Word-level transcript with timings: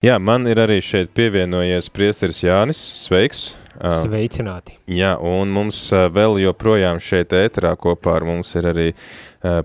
Jā, 0.00 0.14
man 0.16 0.48
ir 0.48 0.56
arī 0.56 0.78
šeit 0.80 1.10
pievienojies 1.12 1.90
priesteris 1.92 2.38
Jānis. 2.40 2.78
Sveiks! 2.96 3.50
Sveicināti! 4.00 4.78
Jā, 4.88 5.10
un 5.20 5.52
mums 5.52 5.76
vēl 5.92 6.38
joprojām 6.40 6.96
šeit 7.04 7.34
ēterā 7.36 7.74
kopā 7.76 8.14
ar 8.16 8.24
mums 8.24 8.54
ir 8.56 8.70
arī 8.70 8.86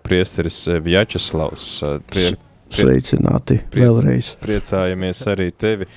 priesteris 0.03 0.57
Vjačeslavs. 0.83 1.69
Prie, 2.11 2.33
prie, 2.35 2.81
Sveicināti 2.81 3.61
priec, 3.71 3.85
vēlreiz! 3.85 4.33
Priecājamies 4.43 5.23
arī 5.31 5.47
tevi 5.55 5.87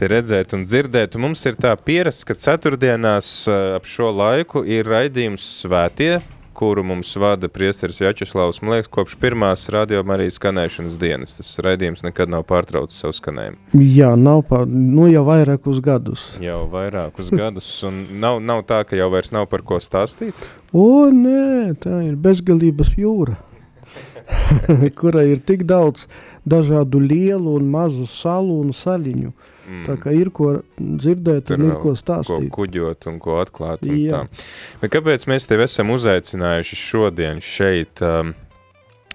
te 0.00 0.08
redzēt 0.08 0.56
un 0.56 0.64
dzirdēt. 0.64 1.20
Un 1.20 1.26
mums 1.26 1.44
ir 1.52 1.60
tā 1.60 1.74
pierasts, 1.76 2.24
ka 2.24 2.32
ceturtdienās 2.32 3.34
ap 3.76 3.84
šo 3.84 4.08
laiku 4.08 4.64
ir 4.64 4.88
raidījums 4.88 5.44
svētie, 5.58 6.14
kuru 6.54 6.84
mums 6.84 7.10
vada 7.16 7.48
priesteris 7.48 8.00
Jačeslavs, 8.00 8.60
liekas, 8.62 8.90
kopš 8.92 9.16
pirmās 9.20 9.64
radioma 9.72 10.16
arī 10.16 10.28
skanēšanas 10.32 10.98
dienas. 11.00 11.36
Tas 11.38 11.50
raidījums 11.64 12.04
nekad 12.06 12.32
nav 12.32 12.44
pārtraucis 12.48 13.02
savu 13.02 13.16
skanējumu. 13.16 13.82
Jā, 13.82 14.12
nav 14.18 14.44
pār, 14.48 14.66
nu 14.68 15.08
jau 15.10 15.24
vairākus 15.28 15.80
gadus. 15.84 16.26
Jau 16.42 16.64
vairākus 16.72 17.32
gadus, 17.42 17.70
un 17.88 18.04
nav, 18.22 18.42
nav 18.44 18.64
tā, 18.68 18.82
ka 18.88 18.98
jau 18.98 19.08
vairs 19.12 19.32
nav 19.34 19.48
par 19.52 19.64
ko 19.66 19.80
stāstīt? 19.82 20.42
O, 20.72 21.08
nē, 21.12 21.72
tā 21.82 22.02
ir 22.06 22.18
bezgalības 22.20 22.94
jūra, 23.00 23.38
kura 25.00 25.24
ir 25.28 25.42
tik 25.44 25.66
daudz 25.68 26.06
dažādu 26.48 27.00
lielu 27.02 27.56
un 27.58 27.72
mazu 27.72 28.06
salu 28.10 28.60
un 28.62 28.72
saļiņu. 28.76 29.32
Mm. 29.72 29.86
Tā 29.86 29.94
kā 29.96 30.12
ir 30.12 30.28
ko 30.34 30.50
dzirdēt 30.76 31.46
Tur 31.48 31.56
un 31.56 31.70
ir 31.70 31.76
ko 31.80 31.94
stāstīt. 31.96 32.48
Ko 32.52 32.58
kuģot 32.60 33.06
un 33.08 33.18
ko 33.22 33.38
atklāt. 33.40 33.86
Un 33.88 33.96
Jā. 33.96 34.22
tā. 34.82 34.90
Kāpēc 34.92 35.24
mēs 35.30 35.48
tevi 35.48 35.64
esam 35.64 35.94
uzaicinājuši 35.94 36.76
šodien 36.76 37.40
šeit? 37.44 38.02
Um, 38.04 38.34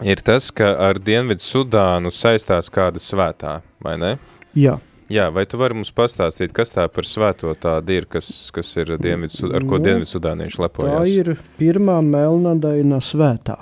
ir 0.01 0.23
tas, 0.25 0.49
ka 0.55 0.71
ar 0.87 0.97
Dienvidu 0.97 1.43
Sudānu 1.45 2.09
saistās 2.13 2.71
kāda 2.73 3.01
svētā, 3.03 3.59
vai 3.85 3.97
ne? 4.01 4.15
Jā. 4.57 4.79
Jā, 5.13 5.29
vai 5.31 5.45
tu 5.47 5.59
vari 5.61 5.77
mums 5.77 5.93
pastāstīt, 5.95 6.51
kas 6.55 6.73
tā 6.75 6.87
par 6.91 7.05
svēto 7.07 7.53
tāda 7.55 7.93
ir, 7.95 8.09
kas, 8.09 8.49
kas 8.55 8.73
ir 8.81 8.95
Dienvidu, 8.97 9.53
ar 9.53 9.67
ko 9.67 9.77
nu, 9.77 9.85
Dienvidu 9.85 10.09
Sudānieši 10.09 10.63
lepojas? 10.65 10.97
Tā 10.97 11.05
ir 11.13 11.31
pirmā 11.61 11.99
melnadaina 12.03 12.97
svētā, 13.03 13.59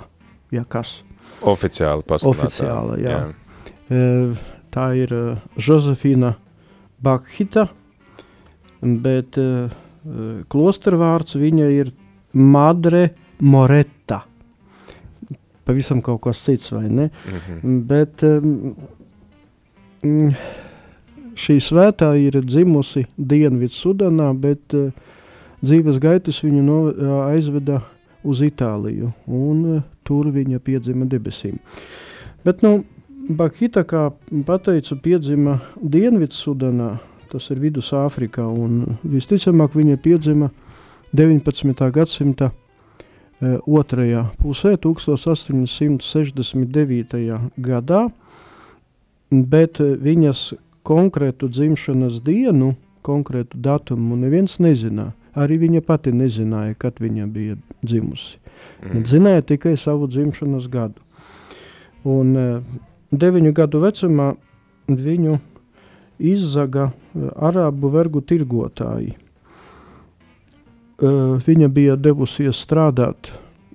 ja 0.54 0.64
kas. 0.64 1.02
Oficiāli 1.44 2.08
pasludinātā. 2.08 2.48
Oficiāli, 2.48 2.98
jā. 3.04 3.20
jā. 3.20 4.50
Tā 4.72 4.88
ir 4.96 5.12
Žozefīna 5.60 6.34
Bakhita, 7.02 7.68
bet 8.80 9.38
uh, 9.40 9.72
klostervārds 10.52 11.36
viņa 11.38 11.70
ir 11.74 11.92
Madre 12.36 13.10
Moretta. 13.40 14.22
Pavisam 15.66 16.02
kaut 16.04 16.22
kas 16.24 16.44
cits, 16.44 16.70
vai 16.72 16.88
ne? 16.88 17.10
Mm 17.10 17.40
-hmm. 17.46 17.80
Bet 17.90 18.22
um, 18.22 18.74
šī 21.34 21.58
svētā 21.60 22.14
ir 22.16 22.40
dzimusi 22.44 23.06
Dienvidu 23.16 23.74
Sudanā, 23.74 24.32
bet 24.40 24.74
uh, 24.74 24.92
dzīves 25.62 25.98
gaitas 25.98 26.42
viņu 26.44 26.62
no, 26.62 26.80
uh, 26.88 27.26
aizveda 27.32 27.82
uz 28.24 28.40
Itāliju, 28.40 29.12
un 29.26 29.64
uh, 29.76 29.82
tur 30.04 30.26
viņa 30.26 30.58
piedzima 30.58 31.04
debesīm. 31.04 31.58
Bet, 32.44 32.62
nu, 32.62 32.84
Bakita, 33.26 33.82
kā 33.82 34.12
pateicu, 34.46 34.94
piedzima 35.02 35.58
Dienvidsudanā, 35.82 37.02
tas 37.32 37.50
ir 37.50 37.58
Vidusāfrikā, 37.58 38.46
un 38.46 39.02
visticamāk 39.02 39.74
viņa 39.74 39.96
piedzima 39.98 40.54
19. 41.16 41.90
gadsimta 41.90 42.52
e, 42.52 42.54
otrajā 43.66 44.30
pusē, 44.38 44.76
1869. 44.78 47.50
gadā, 47.58 48.10
bet 49.30 49.78
viņas 49.82 50.54
konkrētu 50.86 51.48
dzimšanas 51.50 52.22
dienu, 52.22 52.76
konkrētu 53.02 53.58
datumu 53.58 54.16
neviens 54.22 54.58
nezināja. 54.62 55.10
Arī 55.36 55.58
viņa 55.66 55.80
pati 55.84 56.12
nezināja, 56.16 56.72
kad 56.78 56.96
viņa 57.02 57.26
bija 57.28 57.56
dzimusi. 57.82 58.38
Mm. 58.86 59.04
Zināja 59.04 59.42
tikai 59.50 59.76
savu 59.76 60.06
dzimšanas 60.08 60.68
gadu. 60.72 61.00
Un, 62.06 62.36
e, 62.38 62.62
deviņu 63.12 63.52
gadu 63.54 63.82
vecumā 63.84 64.32
viņu 64.88 65.38
izzaga 66.18 66.90
eh, 66.90 67.30
arābu 67.36 67.90
vergu 67.92 68.22
tirgotāji. 68.24 69.16
Uh, 70.96 71.36
viņa 71.44 71.66
bija 71.68 71.94
devusies 72.00 72.56
strādāt 72.64 73.28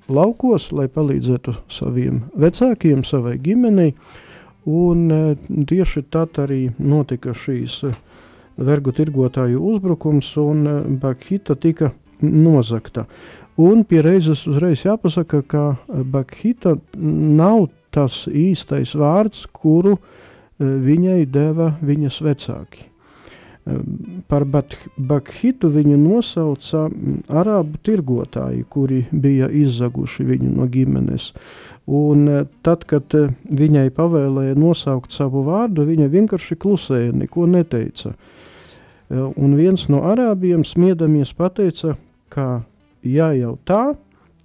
laukos, 0.10 0.72
lai 0.74 0.88
palīdzētu 0.90 1.54
saviem 1.70 2.24
vecākiem, 2.34 3.04
savai 3.06 3.36
ģimenei, 3.38 3.92
un 4.66 5.04
uh, 5.14 5.52
tieši 5.70 6.02
tad 6.10 6.40
arī 6.42 6.72
notika 6.82 7.36
šīs 7.38 7.76
vergu 8.58 8.90
tirgotāju 8.98 9.62
uzbrukums, 9.70 10.32
un 10.42 10.66
Bakhita 10.98 11.54
tika 11.62 11.92
nozakta. 12.26 13.06
Un 13.62 13.86
pie 13.86 14.02
reizes 14.02 14.48
uzreiz 14.50 14.82
jāpasaka, 14.88 15.44
ka 15.46 15.64
Bakhita 15.88 16.80
nav 16.98 17.68
tas 17.94 18.26
īstais 18.28 18.96
vārds, 18.98 19.46
kuru 19.52 19.98
e, 19.98 20.02
viņai 20.62 21.26
deva 21.32 21.74
viņas 21.84 22.22
vecāki. 22.26 22.86
E, 22.86 23.78
par 24.32 24.46
Bakhitu 24.48 25.70
viņu 25.72 25.98
nosauca 26.00 26.88
arābu 27.30 27.82
tirgotāji, 27.86 28.66
kuri 28.70 29.04
bija 29.12 29.52
izzaguši 29.52 30.28
viņu 30.32 30.56
no 30.56 30.68
ģimenes. 30.72 31.32
Un 31.92 32.28
e, 32.28 32.44
tad, 32.66 32.86
kad 32.90 33.14
viņai 33.46 33.90
pavēlēja 33.98 34.60
nosaukt 34.60 35.14
savu 35.16 35.46
vārdu, 35.48 35.86
viņa 35.90 36.12
vienkārši 36.12 36.60
klusēja, 36.62 37.16
neko 37.24 37.50
neteica. 37.50 38.16
Un 39.12 39.58
viens 39.60 39.90
no 39.92 40.06
arābiem 40.08 40.62
smiedamies 40.64 41.34
pateica, 41.36 41.98
ka 42.32 42.62
ja 43.04 43.34
jau 43.36 43.58
tā, 43.68 43.82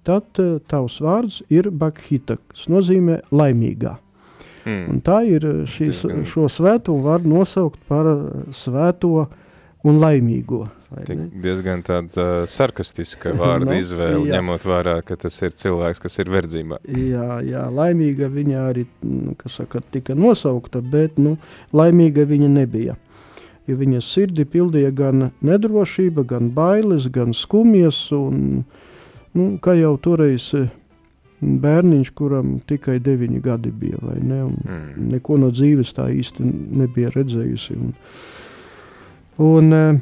tad 0.07 0.41
uh, 0.41 0.57
tavs 0.71 1.01
vārds 1.03 1.41
ir 1.53 1.69
Bakhita, 1.71 2.39
kas 2.51 2.67
nozīmē 2.71 3.21
laimīgā. 3.35 3.97
Mm. 4.67 4.87
Un 4.91 5.03
tā 5.03 5.21
ir 5.27 5.45
eh, 5.47 5.59
šīs, 5.69 6.03
šo 6.27 6.47
svēto 6.51 6.97
var 7.03 7.23
nosaukt 7.27 7.79
par 7.87 8.09
uh, 8.11 8.23
svēto 8.55 9.27
un 9.87 9.99
laimīgo. 10.01 10.65
Diezgan 11.07 11.83
tāda 11.87 12.23
uh, 12.23 12.47
sarkastiska 12.47 13.33
vārda 13.37 13.69
no, 13.71 13.77
izvēle, 13.79 14.25
jā. 14.27 14.37
ņemot 14.37 14.67
vērā, 14.67 14.97
ka 15.07 15.15
tas 15.19 15.39
ir 15.43 15.55
cilvēks, 15.55 16.01
kas 16.03 16.19
ir 16.23 16.31
verdzībā. 16.33 16.81
Jā, 16.91 17.39
jā 17.47 17.65
laimīga 17.71 18.31
viņa 18.31 18.63
arī, 18.71 18.87
nu, 19.07 19.35
kas 19.39 19.59
saka, 19.61 19.83
tika 19.95 20.15
nosaukta, 20.19 20.83
bet, 20.83 21.19
nu, 21.19 21.37
laimīga 21.75 22.27
viņa 22.27 22.51
nebija. 22.59 22.97
Jo 23.67 23.75
viņas 23.79 24.09
sirdi 24.15 24.45
pildīja 24.47 24.93
gan 24.95 25.29
nedrošība, 25.43 26.23
gan 26.27 26.51
bailes, 26.55 27.09
gan 27.11 27.33
skumjas 27.35 28.05
un 28.15 28.61
uh, 28.61 28.83
Nu, 29.37 29.47
kā 29.61 29.75
jau 29.77 29.93
toreiz 30.01 30.49
eh, 30.57 30.69
bērniņš, 31.41 32.11
kuram 32.17 32.57
tikai 32.65 32.97
deviņi 33.03 33.41
gadi 33.45 33.69
bija, 33.69 33.99
vai 34.01 34.17
ne? 34.21 34.43
Un 34.47 34.55
mm. 34.63 35.09
Neko 35.13 35.37
no 35.41 35.51
dzīves 35.53 35.93
tā 35.97 36.07
īsti 36.13 36.45
nebija 36.81 37.11
redzējusi. 37.13 37.77
Un, 37.77 37.91
un, 39.45 39.75
eh, 39.77 39.99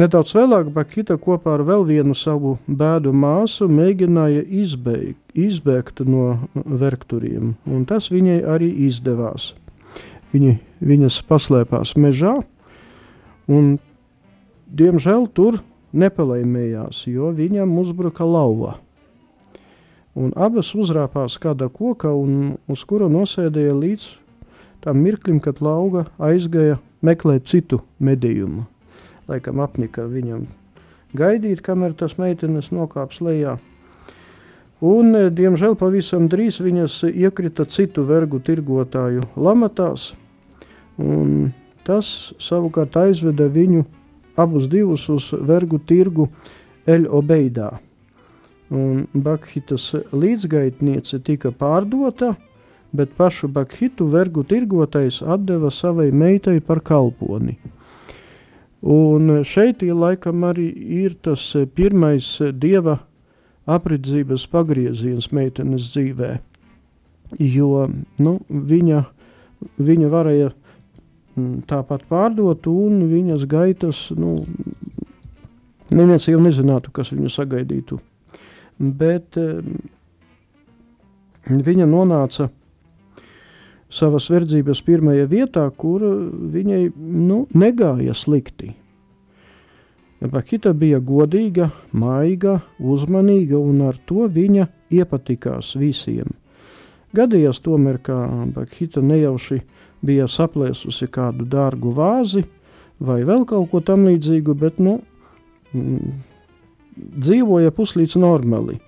nedaudz 0.00 0.32
vēlāk 0.38 0.70
Bakita 0.72 1.18
kopā 1.20 1.58
ar 1.58 1.66
vēl 1.68 1.84
vienu 1.90 2.16
savu 2.16 2.56
bēdu 2.66 3.12
māsu 3.12 3.68
mēģināja 3.68 4.46
izbeigt, 4.62 5.20
izbēgt 5.36 6.04
no 6.08 6.38
vergturiem, 6.54 7.54
un 7.68 7.84
tas 7.88 8.08
viņai 8.14 8.40
arī 8.48 8.70
izdevās. 8.86 9.52
Viņi, 10.30 10.56
viņas 10.86 11.20
paslēpās 11.26 11.96
mežā, 11.98 12.38
un 13.50 13.74
diemžēl 14.70 15.26
tur 15.34 15.58
nepalaimējās, 15.92 17.04
jo 17.10 17.30
viņam 17.34 17.72
uzbruka 17.82 18.26
lauva. 18.26 18.76
Un 20.18 20.32
abas 20.36 20.72
uzrāpās 20.74 21.38
kādā 21.40 21.70
kokā, 21.70 22.10
un 22.10 22.56
uz 22.70 22.82
kura 22.84 23.08
nosēdēja 23.10 23.74
līdz 23.78 24.06
tam 24.84 25.02
mirklim, 25.04 25.40
kad 25.40 25.60
lauga 25.62 26.06
aizgāja 26.18 26.80
meklēt 27.04 27.46
citu 27.50 27.80
medījumu. 28.02 28.64
Laikam 29.30 29.60
apnika 29.62 30.06
viņam 30.10 30.46
gaidīt, 31.16 31.62
kamēr 31.62 31.94
tas 31.98 32.16
meitenes 32.18 32.72
nokāps 32.74 33.20
lejā. 33.22 33.58
Un, 34.80 35.14
eh, 35.14 35.28
diemžēl, 35.28 35.76
pavisam 35.76 36.28
drīz 36.28 36.60
viņas 36.64 37.02
iekrita 37.12 37.66
citu 37.68 38.06
vergu 38.08 38.40
tirgotāju 38.40 39.22
lamatās, 39.36 40.14
un 40.98 41.52
tas 41.84 42.32
savukārt 42.40 42.96
aizveda 42.96 43.48
viņu 43.52 43.84
abus 44.42 44.68
divus 44.70 45.08
uz 45.12 45.30
vergu 45.32 45.80
tirgu 45.86 46.28
Eļobeidā. 46.88 47.70
Un 48.70 49.06
Bakhitas 49.12 49.90
līdzgaitniece 50.14 51.18
tika 51.26 51.50
pārdota, 51.50 52.36
bet 52.94 53.12
pašu 53.18 53.50
Bakhitu 53.50 54.06
vergu 54.10 54.44
tirgotais 54.46 55.20
atdeva 55.22 55.70
savai 55.74 56.10
meitai 56.14 56.60
par 56.60 56.80
kalponi. 56.86 57.58
Un 58.80 59.42
šeit 59.44 59.82
laikam 59.82 60.44
arī 60.48 60.70
ir 61.04 61.16
tas 61.20 61.42
pirmais 61.74 62.38
dieva 62.56 63.00
apridzības 63.68 64.46
pagrieziens 64.48 65.28
meitenes 65.36 65.90
dzīvē, 65.92 66.30
jo 67.38 67.84
nu, 68.18 68.38
viņa, 68.48 69.02
viņa 69.78 70.08
varēja 70.10 70.50
tāpat 71.70 72.04
pārdot, 72.10 72.66
un 72.70 73.04
viņas 73.10 73.46
gaitas, 73.50 74.06
nu, 74.16 74.36
neviens 75.90 76.28
jau 76.28 76.40
nezinātu, 76.42 76.92
kas 76.94 77.12
viņu 77.14 77.32
sagaidītu. 77.34 78.00
Bet 78.80 79.36
viņa 81.50 81.86
nonāca 81.88 82.48
savas 83.90 84.28
verdzības 84.30 84.82
pirmajā 84.86 85.26
vietā, 85.30 85.66
kur 85.76 86.04
viņai 86.54 86.84
nu, 86.96 87.44
negāja 87.54 88.14
slikti. 88.14 88.74
Bakita 90.20 90.74
bija 90.76 90.98
godīga, 91.00 91.70
maiga, 91.96 92.60
uzmanīga, 92.78 93.56
un 93.56 93.80
ar 93.88 93.96
to 94.06 94.28
viņa 94.28 94.66
iepatikās 94.92 95.72
visiem. 95.80 96.28
Gadījās 97.16 97.62
tomēr, 97.64 97.98
ka 98.04 98.16
Bakita 98.54 99.00
nejauši 99.02 99.62
bija 100.06 100.28
saplēsusi 100.30 101.08
kādu 101.12 101.46
dārgu 101.48 101.92
vāzi 101.96 102.44
vai 103.00 103.22
vēl 103.24 103.46
kaut 103.48 103.70
ko 103.72 103.80
tam 103.84 104.04
līdzīgu, 104.08 104.54
bet 104.60 104.80
nu, 104.82 104.98
mm, 105.72 106.12
dzīvoja 107.24 107.72
puslīdz 107.74 108.18
normāli. 108.20 108.78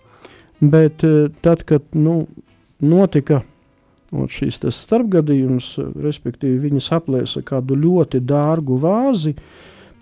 Bet 0.61 1.05
eh, 1.07 1.31
tad, 1.43 1.65
kad 1.69 1.97
nu, 1.99 2.27
notika 2.83 3.43
šīs 4.13 4.61
starpgadījums, 4.77 5.75
respektīvi 6.05 6.69
viņa 6.69 6.83
saplēsa 6.85 7.41
kādu 7.49 7.79
ļoti 7.81 8.21
dārgu 8.29 8.77
vāzi, 8.83 9.33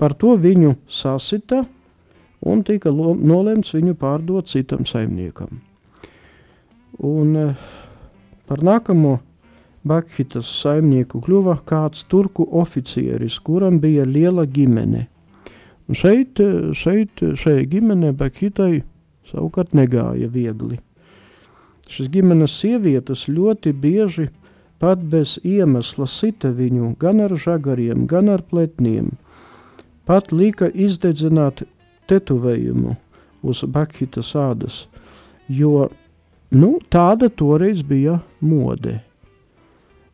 par 0.01 0.17
to 0.19 0.35
viņu 0.41 0.75
sasita 0.91 1.62
un 2.41 2.65
tika 2.67 2.91
nolemts 2.91 3.75
viņu 3.77 3.95
pārdot 4.01 4.49
citam 4.51 4.87
saimniekam. 4.89 5.61
Un 7.07 7.37
eh, 7.39 7.67
par 8.51 8.65
nākamo 8.67 9.21
Bakhitas 9.87 10.49
saimnieku 10.61 11.23
kļuva 11.25 11.56
kāds 11.65 12.05
turku 12.11 12.44
oficieris, 12.61 13.38
kuram 13.41 13.79
bija 13.81 14.05
liela 14.05 14.44
ģimene. 14.44 15.06
Un 15.88 15.97
šeit, 15.97 16.41
šeit, 16.77 17.23
šai 17.41 17.65
ģimenei 17.71 18.12
Bakhitai 18.17 18.82
savukārt 19.31 19.73
negāja 19.75 20.29
viegli. 20.31 20.79
Šis 21.91 22.11
ģimenes 22.12 22.53
sievietes 22.61 23.25
ļoti 23.27 23.73
bieži 23.75 24.29
pat 24.81 25.03
bez 25.12 25.38
iemesla 25.43 26.06
sita 26.06 26.53
viņu 26.55 26.94
gan 27.00 27.25
ar 27.25 27.35
žagariem, 27.35 28.06
gan 28.06 28.31
ar 28.31 28.44
pletniem. 28.47 29.11
Pat 30.06 30.31
lika 30.33 30.71
izdedzināt 30.71 31.65
tetuvējumu 32.11 32.97
uz 33.43 33.65
Bakhitas 33.65 34.33
ādas, 34.37 34.85
jo 35.49 35.88
nu, 36.50 36.79
tāda 36.93 37.31
toreiz 37.31 37.83
bija 37.87 38.21
mode. 38.41 39.00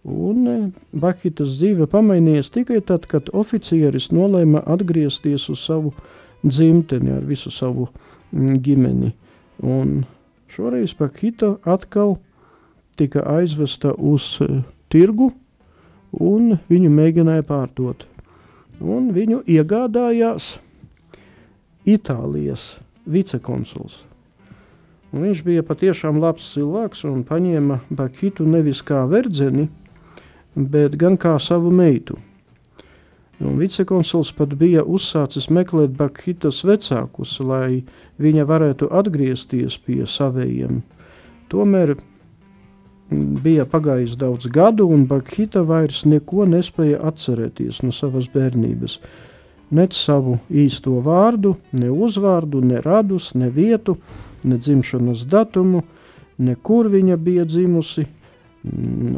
Un 0.07 0.47
e, 0.47 0.57
Bakitas 0.95 1.57
dzīve 1.59 1.89
pamainījās 1.91 2.53
tikai 2.55 2.79
tad, 2.87 3.09
kad 3.11 3.31
oficieris 3.35 4.13
nolēma 4.15 4.63
atgriezties 4.63 5.49
uz 5.51 5.65
savu 5.67 5.91
dzimteni 6.47 7.11
ar 7.17 7.25
visu 7.27 7.51
savu 7.51 7.89
mm, 8.31 8.61
ģimeni. 8.63 9.11
Un 9.67 10.05
šoreiz 10.53 10.95
Bakita 10.95 11.57
atkal 11.67 12.17
tika 12.97 13.25
aizvesta 13.35 13.93
uz 13.99 14.37
uh, 14.41 14.61
tirgu, 14.93 15.33
un 16.13 16.55
viņu 16.71 16.91
mēģināja 16.93 17.45
pārdot. 17.49 18.07
Un 18.81 19.11
viņu 19.17 19.43
iegādājās 19.49 20.57
Itālijas 21.87 22.77
vicekonsuls. 23.07 24.05
Un 25.15 25.23
viņš 25.23 25.43
bija 25.47 25.65
patiešām 25.67 26.19
labs 26.21 26.49
cilvēks 26.55 27.05
un 27.09 27.23
paņēma 27.27 27.81
Bakitu 27.95 28.47
nevis 28.49 28.83
kā 28.85 29.05
verdzeni, 29.09 29.69
bet 30.57 30.97
gan 30.97 31.19
kā 31.21 31.37
savu 31.39 31.71
meitu. 31.71 32.17
Un 33.37 33.59
vicekonsuls 33.61 34.31
pat 34.33 34.55
bija 34.57 34.81
uzsācis 34.81 35.51
meklēt 35.53 35.93
Bakhitas 35.97 36.63
vecākus, 36.65 37.37
lai 37.45 37.85
viņa 38.17 38.47
varētu 38.49 38.89
atgriezties 38.89 39.77
pie 39.85 40.07
savējiem. 40.09 40.81
Tomēr 41.53 41.93
bija 43.11 43.67
pagājis 43.69 44.17
daudz 44.17 44.49
gadu, 44.49 44.89
un 44.89 45.05
Bakhita 45.07 45.63
vairs 45.69 46.07
neko 46.09 46.47
nespēja 46.49 47.03
atcerēties 47.11 47.83
no 47.85 47.93
savas 47.93 48.31
bērnības. 48.33 48.99
Ne 49.77 49.87
savu 49.93 50.39
īsto 50.49 50.97
vārdu, 51.05 51.57
ne 51.77 51.91
uzvārdu, 51.91 52.63
ne 52.65 52.81
radus, 52.81 53.35
ne 53.35 53.51
vietu, 53.51 53.99
ne 54.45 54.57
dzimšanas 54.57 55.27
datumu, 55.29 55.83
nekur 56.39 56.89
viņa 56.89 57.17
bija 57.17 57.45
dzimusi, 57.45 58.07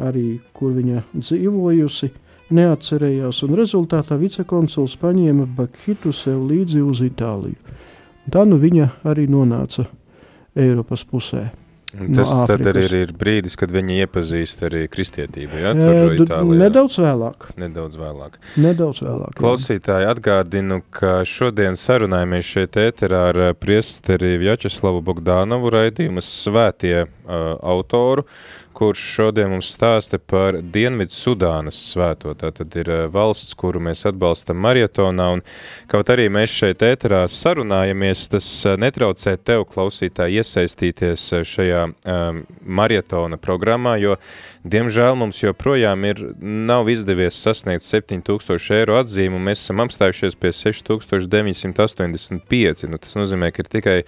arī 0.05 0.39
kur 0.55 0.73
viņa 0.77 1.05
dzīvojusi, 1.13 2.11
neatcerējās, 2.55 3.43
un 3.45 3.55
rezultātā 3.59 4.17
vicekonsuls 4.19 4.97
paņēma 5.01 5.47
Bakhitu 5.57 6.13
sev 6.15 6.41
līdzi 6.49 6.81
uz 6.85 7.03
Itāliju. 7.05 7.77
Tā 8.29 8.45
nu 8.45 8.59
viņa 8.61 8.91
arī 9.09 9.25
nonāca 9.29 9.87
Eiropas 10.57 11.05
pusē. 11.07 11.49
Tas 11.89 12.29
no 12.29 12.43
tad 12.45 12.67
arī 12.69 12.83
ir, 12.85 12.93
ir 13.07 13.11
brīdis, 13.17 13.55
kad 13.57 13.71
viņi 13.73 13.95
iepazīst 14.03 14.61
arī 14.67 14.83
kristietību, 14.93 15.57
ja? 15.57 15.71
Tur 15.73 16.11
Itālijā. 16.21 16.59
Nedaudz 16.61 16.99
vēlāk. 17.01 17.47
Nedaudz 17.57 17.97
vēlāk. 17.97 18.37
Nedaudz 18.61 19.01
vēlāk. 19.01 19.33
Klausītāji 19.39 20.05
atgādinu, 20.11 20.83
ka 20.93 21.23
šodien 21.25 21.79
sarunājamies 21.79 22.45
šeit 22.45 22.77
ēterā 22.77 23.23
ar 23.31 23.41
priesteri 23.57 24.35
Vjačeslavu 24.41 25.01
Bogdānovu 25.07 25.73
raidījumas 25.73 26.29
svētie 26.43 26.95
uh, 27.07 27.09
autoru, 27.57 28.27
kurš 28.79 29.01
šodien 29.15 29.49
mums 29.51 29.67
stāsta 29.73 30.15
par 30.23 30.55
Dienvidu 30.63 31.11
Sudānas 31.11 31.75
svēto. 31.91 32.31
Tā 32.39 32.47
tad 32.55 32.71
ir 32.79 32.87
eh, 32.93 33.01
valsts, 33.11 33.51
kuru 33.59 33.81
mēs 33.83 34.05
atbalstam 34.07 34.55
marietonā, 34.63 35.25
un 35.35 35.43
kaut 35.91 36.07
arī 36.13 36.29
mēs 36.31 36.53
šeit 36.61 36.79
ēterā 36.87 37.25
sarunājamies, 37.27 38.21
tas 38.31 38.47
eh, 38.63 38.77
netraucē 38.79 39.35
tev, 39.43 39.67
klausītāji, 39.73 40.39
iesaistīties 40.39 41.21
eh, 41.35 41.43
šajā 41.51 41.81
um, 41.89 42.39
marietona 42.79 43.37
programmā, 43.41 43.93
jo, 43.99 44.15
diemžēl, 44.63 45.13
mums 45.19 45.43
joprojām 45.43 45.99
ir, 46.07 46.15
nav 46.39 46.87
izdevies 46.93 47.35
sasniegt 47.35 47.83
7000 47.83 48.79
eiro 48.79 48.95
atzīmu, 49.01 49.35
mēs 49.43 49.59
esam 49.65 49.83
apstājušies 49.83 50.39
pie 50.39 50.51
6985, 50.55 52.87
nu 52.87 52.95
tas 53.01 53.13
nozīmē, 53.19 53.51
ka 53.51 53.59
ir 53.65 53.69
tikai 53.75 53.99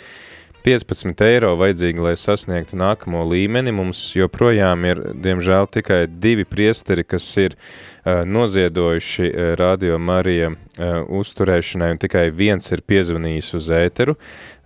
15 0.66 1.24
eiro 1.26 1.56
vajadzīgi, 1.60 2.02
lai 2.04 2.14
sasniegtu 2.20 2.78
nākamo 2.80 3.24
līmeni. 3.30 3.74
Mums 3.74 4.00
joprojām 4.18 4.86
ir, 4.86 5.02
diemžēl, 5.24 5.70
tikai 5.74 6.04
divi 6.10 6.46
priesteri, 6.46 7.06
kas 7.08 7.26
ir 7.42 7.56
uh, 7.58 8.22
noziedojuši 8.30 9.28
uh, 9.28 9.52
Radio 9.60 9.98
Marija 10.00 10.52
uh, 10.54 11.02
uzturēšanai, 11.22 11.92
un 11.96 12.02
tikai 12.02 12.28
viens 12.36 12.70
ir 12.72 12.86
piezvanījis 12.86 13.54
uz 13.58 13.70
ēteru. 13.82 14.18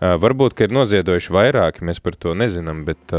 Varbūt, 0.01 0.53
ka 0.53 0.67
ir 0.67 0.73
noziedojuši 0.75 1.31
vairāki, 1.33 1.85
mēs 1.87 2.01
par 2.03 2.17
to 2.19 2.33
nezinām, 2.37 2.83
bet 2.85 3.13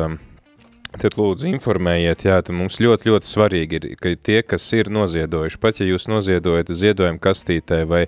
Tad 0.94 1.16
lūdzu 1.18 1.48
informējiet, 1.50 2.22
jā, 2.28 2.36
tad 2.46 2.54
mums 2.54 2.78
ļoti, 2.80 3.08
ļoti 3.10 3.26
svarīgi 3.28 3.76
ir, 3.76 3.86
ka 4.00 4.06
tie, 4.14 4.42
kas 4.46 4.72
ir 4.72 4.86
noziedojuši, 4.94 5.58
pat 5.60 5.80
ja 5.82 5.86
jūs 5.88 6.06
noziedojat 6.08 6.70
ziedojumu 6.70 7.18
kastītē 7.20 7.82
vai 7.90 8.06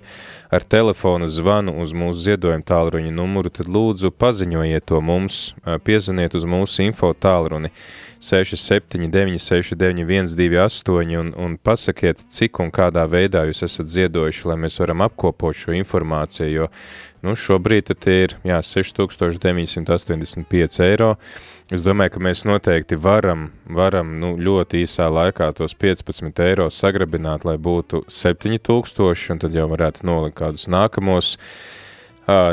ar 0.49 0.63
telefonu 0.63 1.27
zvanu 1.29 1.75
uz 1.83 1.93
mūsu 1.93 2.19
ziedojumu 2.31 2.65
tālruņa 2.65 3.11
numuru, 3.13 3.49
tad 3.53 3.67
lūdzu 3.69 4.09
paziņojiet 4.15 4.85
to 4.89 5.01
mums, 5.05 5.53
piezaniet 5.85 6.35
uz 6.39 6.45
mūsu 6.49 6.83
info 6.87 7.13
tālruni 7.13 7.69
679691228 8.19 11.19
un, 11.19 11.33
un 11.35 11.57
pasakiet, 11.61 12.17
cik 12.31 12.59
un 12.63 12.71
kādā 12.73 13.05
veidā 13.11 13.45
jūs 13.47 13.63
esat 13.67 13.87
ziedojuši, 13.91 14.47
lai 14.49 14.57
mēs 14.65 14.79
varam 14.81 15.01
apkopot 15.05 15.55
šo 15.55 15.71
informāciju, 15.77 16.51
jo 16.51 16.65
nu, 17.25 17.31
šobrīd 17.35 17.83
tad 17.91 18.07
ir 18.11 18.29
jā, 18.47 18.59
6985 18.63 20.79
eiro, 20.85 21.17
Es 21.69 21.83
domāju, 21.85 22.15
ka 22.15 22.21
mēs 22.25 22.47
noteikti 22.49 22.97
varam, 22.97 23.51
varam 23.69 24.15
nu, 24.17 24.31
ļoti 24.41 24.79
īsā 24.87 25.05
laikā 25.13 25.51
tos 25.53 25.75
15 25.77 26.41
eiro 26.41 26.65
sagrabināt, 26.73 27.45
lai 27.45 27.59
būtu 27.61 28.07
7000, 28.09 29.35
un 29.35 29.41
tad 29.43 29.53
jau 29.53 29.67
varētu 29.69 30.07
nolikt 30.09 30.39
kādus 30.39 30.65
nākamos, 30.65 31.35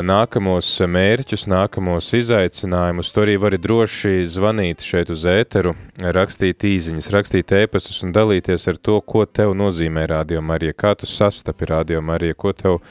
nākamos 0.05 0.69
mērķus, 0.93 1.47
nākamos 1.49 2.11
izaicinājumus. 2.13 3.09
Tu 3.09 3.25
arī 3.25 3.39
vari 3.41 3.57
droši 3.57 4.21
zvanīt 4.29 4.85
šeit 4.85 5.09
uz 5.09 5.25
ēteru, 5.33 5.73
rakstīt 5.97 6.69
īziņas, 6.69 7.09
rakstīt 7.17 7.57
ēpastus 7.63 8.03
un 8.05 8.13
dalīties 8.13 8.69
ar 8.69 8.77
to, 8.77 9.01
ko 9.01 9.25
tev 9.25 9.57
nozīmē 9.57 10.05
Radio 10.13 10.45
Marija, 10.45 10.77
kā 10.77 10.93
tu 10.93 11.09
sastapi 11.09 11.73
Radio 11.73 12.05
Marija, 12.05 12.37
ko 12.37 12.53
tev 12.53 12.83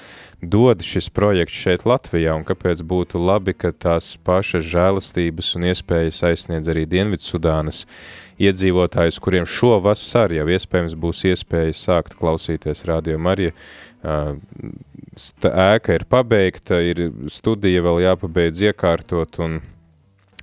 dod 0.42 0.82
šis 0.84 1.08
projekts 1.08 1.56
šeit 1.56 1.86
Latvijā 1.88 2.34
un 2.36 2.44
kāpēc 2.44 2.82
būtu 2.84 3.20
labi, 3.20 3.54
ka 3.56 3.72
tās 3.72 4.14
pašas 4.24 4.66
žēlastības 4.68 5.54
un 5.56 5.68
iespējas 5.70 6.22
aizsniedz 6.28 6.68
arī 6.68 6.84
Dienvidsudānas 6.90 7.86
iedzīvotājus, 8.42 9.20
kuriem 9.22 9.46
šo 9.48 9.78
vasaru 9.84 10.40
jau 10.40 10.48
iespējams 10.52 10.96
būs 11.00 11.24
iespēja 11.32 11.72
sākt 11.76 12.18
klausīties 12.20 12.84
Radio 12.88 13.16
Marija. 13.18 13.56
Ēka 14.04 15.96
ir 15.96 16.04
pabeigta, 16.04 16.82
ir 16.84 17.08
studija 17.32 17.80
vēl 17.86 18.04
jāpabeidz 18.04 18.66
iekārtot 18.68 19.40
un 19.40 19.62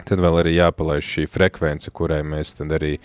tad 0.03 0.19
vēl 0.19 0.41
arī 0.41 0.55
jāpalaiž 0.57 1.05
šī 1.05 1.27
frekvence, 1.29 1.91
kurai 1.93 2.23
mēs 2.25 2.57
arī 2.65 2.97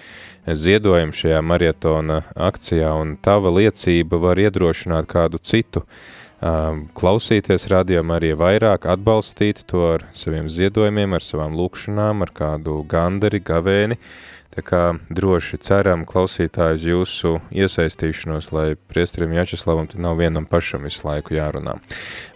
ziedojam 0.49 1.13
šajā 1.13 1.43
marietona 1.45 2.23
akcijā, 2.35 2.95
un 2.97 3.19
tava 3.23 3.53
liecība 3.53 4.19
var 4.19 4.41
iedrošināt 4.41 5.07
kādu 5.07 5.39
citu 5.39 5.85
um, 5.85 6.18
klausīties 6.39 7.67
radiom 7.73 8.13
arī 8.15 8.33
vairāk, 8.39 8.87
atbalstīt 8.87 9.65
to 9.67 9.85
ar 9.97 10.07
saviem 10.15 10.47
ziedojumiem, 10.47 11.17
ar 11.19 11.25
savām 11.25 11.57
lūkšanām, 11.59 12.23
ar 12.23 12.35
kādu 12.37 12.83
gandari, 12.89 13.43
gavēni, 13.43 13.99
Tā 14.59 14.63
kā 14.67 14.79
droši 15.15 15.61
ceram 15.63 16.01
klausītājus 16.09 16.83
jūsu 16.89 17.31
iesaistīšanos, 17.55 18.49
lai 18.51 18.73
priesterim 18.91 19.37
Jačeslavam 19.37 19.87
tad 19.87 20.01
nav 20.03 20.17
vienam 20.19 20.49
pašam 20.51 20.83
visu 20.89 21.05
laiku 21.07 21.37
jārunā. 21.37 21.77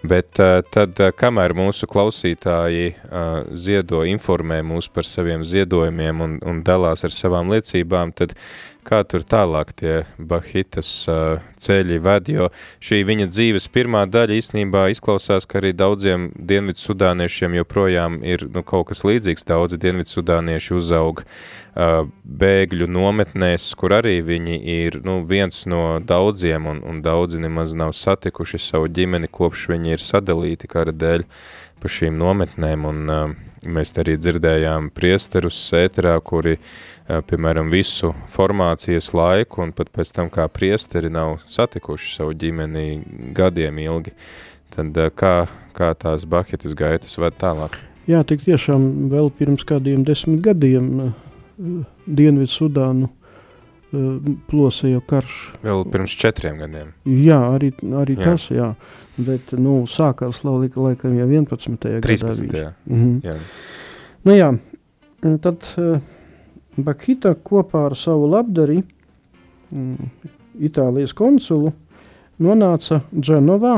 Bet 0.06 0.38
uh, 0.38 0.60
tad, 0.62 1.00
uh, 1.02 1.10
kamēr 1.18 1.56
mūsu 1.58 1.88
klausītāji 1.90 2.92
uh, 2.92 3.48
ziedo, 3.58 4.04
informē 4.06 4.60
mūs 4.62 4.86
par 4.94 5.08
saviem 5.08 5.42
ziedojumiem 5.42 6.22
un, 6.22 6.36
un 6.46 6.62
dalās 6.62 7.02
ar 7.02 7.10
savām 7.16 7.50
liecībām, 7.50 8.14
tad 8.14 8.36
kā 8.86 9.02
tur 9.08 9.24
tālāk 9.26 9.72
tie 9.78 9.94
Bahitas 10.18 10.88
uh, 11.10 11.42
ceļi 11.62 11.98
ved, 12.02 12.30
jo 12.32 12.48
šī 12.82 13.02
viņa 13.08 13.28
dzīves 13.30 13.68
pirmā 13.72 14.04
daļa 14.10 14.38
īstenībā 14.40 14.88
izklausās, 14.92 15.46
ka 15.46 15.60
arī 15.60 15.72
daudziem 15.76 16.30
dienvidu 16.36 16.82
sudāniešiem 16.82 17.56
joprojām 17.60 18.18
ir 18.26 18.46
nu, 18.52 18.64
kaut 18.66 18.90
kas 18.90 19.04
līdzīgs. 19.06 19.46
Daudzi 19.48 19.78
dienvidu 19.82 20.12
sudānieši 20.12 20.74
uzaug 20.78 21.22
uh, 21.24 22.08
bēgļu 22.24 22.90
nometnēs, 22.90 23.70
kur 23.78 23.96
arī 24.00 24.18
viņi 24.26 24.58
ir 24.76 25.00
nu, 25.06 25.20
viens 25.28 25.64
no 25.70 26.00
daudziem, 26.02 26.66
un, 26.74 26.82
un 26.82 27.00
daudzi 27.04 27.42
nemaz 27.42 27.76
nav 27.78 27.94
satikuši 27.96 28.60
savu 28.62 28.90
ģimeni, 28.90 29.30
kopš 29.30 29.68
viņi 29.72 29.96
ir 29.96 30.04
sadalīti 30.04 30.70
kara 30.70 30.94
dēļ 30.94 31.26
pa 31.82 31.90
šīm 31.90 32.18
nometnēm, 32.18 32.86
un 32.86 33.08
uh, 33.10 33.40
mēs 33.66 33.94
arī 34.00 34.16
dzirdējām 34.18 34.90
priesterus 34.94 35.58
ēterā, 35.76 36.16
kuri 36.24 36.56
uh, 36.56 37.22
piemēram, 37.28 37.70
visu 37.72 38.12
formācijas 38.30 39.12
laiku 39.16 39.62
un 39.64 39.72
pat 39.76 39.90
pēc 39.92 40.12
tam 40.16 40.30
kā 40.32 40.46
priesteri 40.48 41.10
nav 41.12 41.40
satikuši 41.50 42.14
savu 42.16 42.36
ģimeni 42.38 42.86
gadiem 43.36 43.80
ilgi, 43.82 44.14
tad 44.74 44.96
kā, 45.18 45.34
kā 45.76 45.92
tās 45.98 46.24
bahetas 46.24 46.76
gaitas 46.78 47.18
ved 47.18 47.36
tālāk? 47.40 47.76
Jā, 48.08 48.22
tik 48.26 48.42
tiešām 48.46 49.10
vēl 49.12 49.30
pirms 49.38 49.66
kādiem 49.66 50.06
desmit 50.06 50.42
gadiem 50.42 51.12
Dienvidu 52.06 52.50
Sudānu 52.50 53.10
plosēja 54.48 55.02
karš. 55.08 55.38
Vēl 55.62 55.84
pirms 55.92 56.14
četriem 56.16 56.62
gadiem? 56.62 56.94
Jā, 57.04 57.38
arī, 57.56 57.72
arī 58.00 58.16
jā. 58.16 58.24
tas, 58.24 58.48
jā. 58.52 58.72
Bet, 59.20 59.52
nu, 59.60 59.82
sākās 59.90 60.40
laulika 60.46 60.80
laikam 60.80 61.14
jau 61.18 61.28
11. 61.28 61.76
13. 61.76 62.48
gadā. 62.48 62.72
13. 62.88 62.88
Mhm. 62.88 63.14
Jā. 63.26 63.36
Nu 64.22 64.36
jā, 64.36 64.50
tad 65.42 65.66
Bakita 66.76 67.34
kopā 67.36 67.86
ar 67.90 67.96
savu 68.00 68.30
labdari, 68.32 68.78
mm, 69.72 70.10
Itālijas 70.64 71.12
konsulu, 71.12 71.72
nonāca 72.40 73.02
Dženovā, 73.12 73.74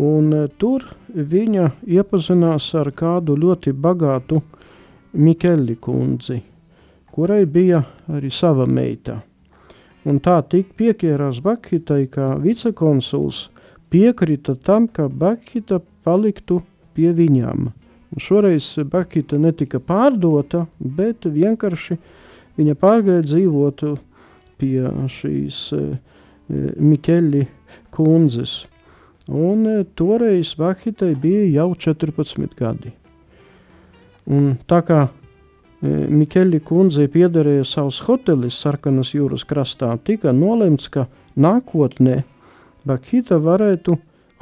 un 0.00 0.48
tur 0.56 0.86
viņa 1.12 1.70
iepazinās 1.84 2.70
ar 2.80 2.90
kādu 2.96 3.36
ļoti 3.36 3.74
bagātu 3.76 4.40
Mikeli 5.12 5.76
kundzi, 5.76 6.40
kurai 7.16 7.44
bija 7.48 7.80
arī 8.12 8.30
sava 8.30 8.68
meita. 8.68 9.22
Un 10.06 10.20
tā 10.22 10.36
tik 10.46 10.76
piekierās 10.78 11.40
Bakhitai, 11.42 12.04
ka 12.12 12.36
vicekonsuls 12.38 13.48
piekrita 13.90 14.54
tam, 14.54 14.86
ka 14.86 15.08
Bakhita 15.08 15.80
paliktu 16.04 16.60
pie 16.94 17.10
viņām– 17.16 17.66
Šoreiz 18.16 18.78
Bakita 18.84 19.38
netika 19.38 19.80
pārdota, 19.82 20.64
bet 20.78 21.26
vienkārši 21.26 21.98
viņa 22.56 22.76
pārgāja 22.80 23.24
dzīvot 23.26 23.82
pie 24.60 24.86
šīs 25.12 25.58
e, 25.76 25.82
Mikeļi 26.48 27.42
kundzes. 27.92 28.62
Un 29.28 29.66
e, 29.68 29.76
toreiz 29.98 30.54
Bakitai 30.56 31.12
bija 31.20 31.44
jau 31.58 31.68
14 31.74 32.56
gadi. 32.56 32.94
Un 34.30 34.54
tā 34.70 34.80
kā 34.86 35.02
e, 35.86 36.06
Mikeļi 36.10 36.60
kundzei 36.66 37.06
piederēja 37.12 37.64
savs 37.68 38.00
hotelis 38.06 38.58
Sarkanas 38.58 39.12
jūras 39.14 39.46
krastā, 39.46 39.92
tika 40.02 40.34
nolemts, 40.34 40.90
ka 40.90 41.06
nākotnē 41.38 42.22
Bakita 42.86 43.38
varētu 43.42 43.96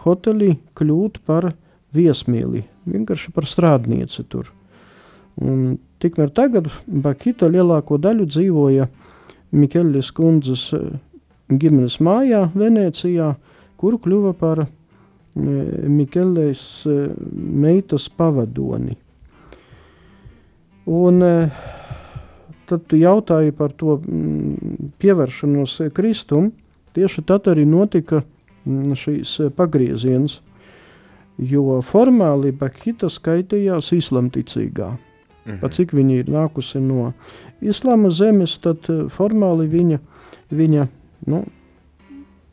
hotelī 0.04 0.54
kļūt 0.76 1.22
par 1.24 1.52
viesmīli, 1.96 2.64
vienkārši 2.88 3.32
par 3.32 3.48
strādnieci 3.48 4.24
tur. 4.28 4.50
Un 5.40 5.78
tikmēr 6.02 6.30
tagad 6.34 6.68
Bakita 6.86 7.48
lielāko 7.50 7.98
daļu 7.98 8.28
dzīvoja 8.28 8.88
Mikeļas 9.54 10.10
kundzes 10.14 10.68
eh, 10.74 10.88
ģimenes 11.48 12.00
mājā 12.02 12.48
Venecijā, 12.54 13.34
kuru 13.78 14.00
kļuva 14.02 14.34
par 14.38 14.66
Mikeļas 15.34 16.66
eh, 16.90 17.00
meitas 17.34 18.08
pavadoni. 18.10 18.98
Un 20.86 21.20
tad 22.68 22.82
tu 22.88 22.96
jautāji 22.96 23.52
par 23.56 23.72
to 23.72 23.98
mm, 23.98 24.90
pievēršanos 25.00 25.78
Kristum, 25.96 26.50
tieši 26.96 27.24
tad 27.24 27.48
arī 27.52 27.64
notika 27.68 28.22
mm, 28.64 28.98
šīs 28.98 29.38
pagrieziens– 29.56 30.40
jo 31.38 31.80
formāli 31.82 32.52
Bakhita 32.52 33.08
skaitījās 33.10 33.92
islamticīgā. 33.92 34.90
-hmm. 35.44 35.60
Pat 35.60 35.72
cik 35.72 35.92
viņa 35.92 36.14
ir 36.18 36.30
nākusi 36.30 36.80
no 36.80 37.12
islāma 37.60 38.10
zemes, 38.10 38.58
tad 38.58 38.78
eh, 38.88 39.06
formāli 39.08 39.66
viņa, 39.68 39.98
viņa 40.50 40.86
nu, 41.26 41.44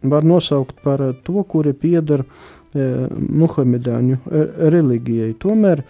var 0.04 0.24
nosaukt 0.24 0.82
par 0.84 1.02
eh, 1.02 1.14
to, 1.24 1.44
kuri 1.44 1.74
pieder 1.74 2.24
eh, 2.74 3.08
muhamedāņu 3.30 4.18
eh, 4.18 4.48
reliģijai. 4.70 5.34
Tomēr 5.40 5.84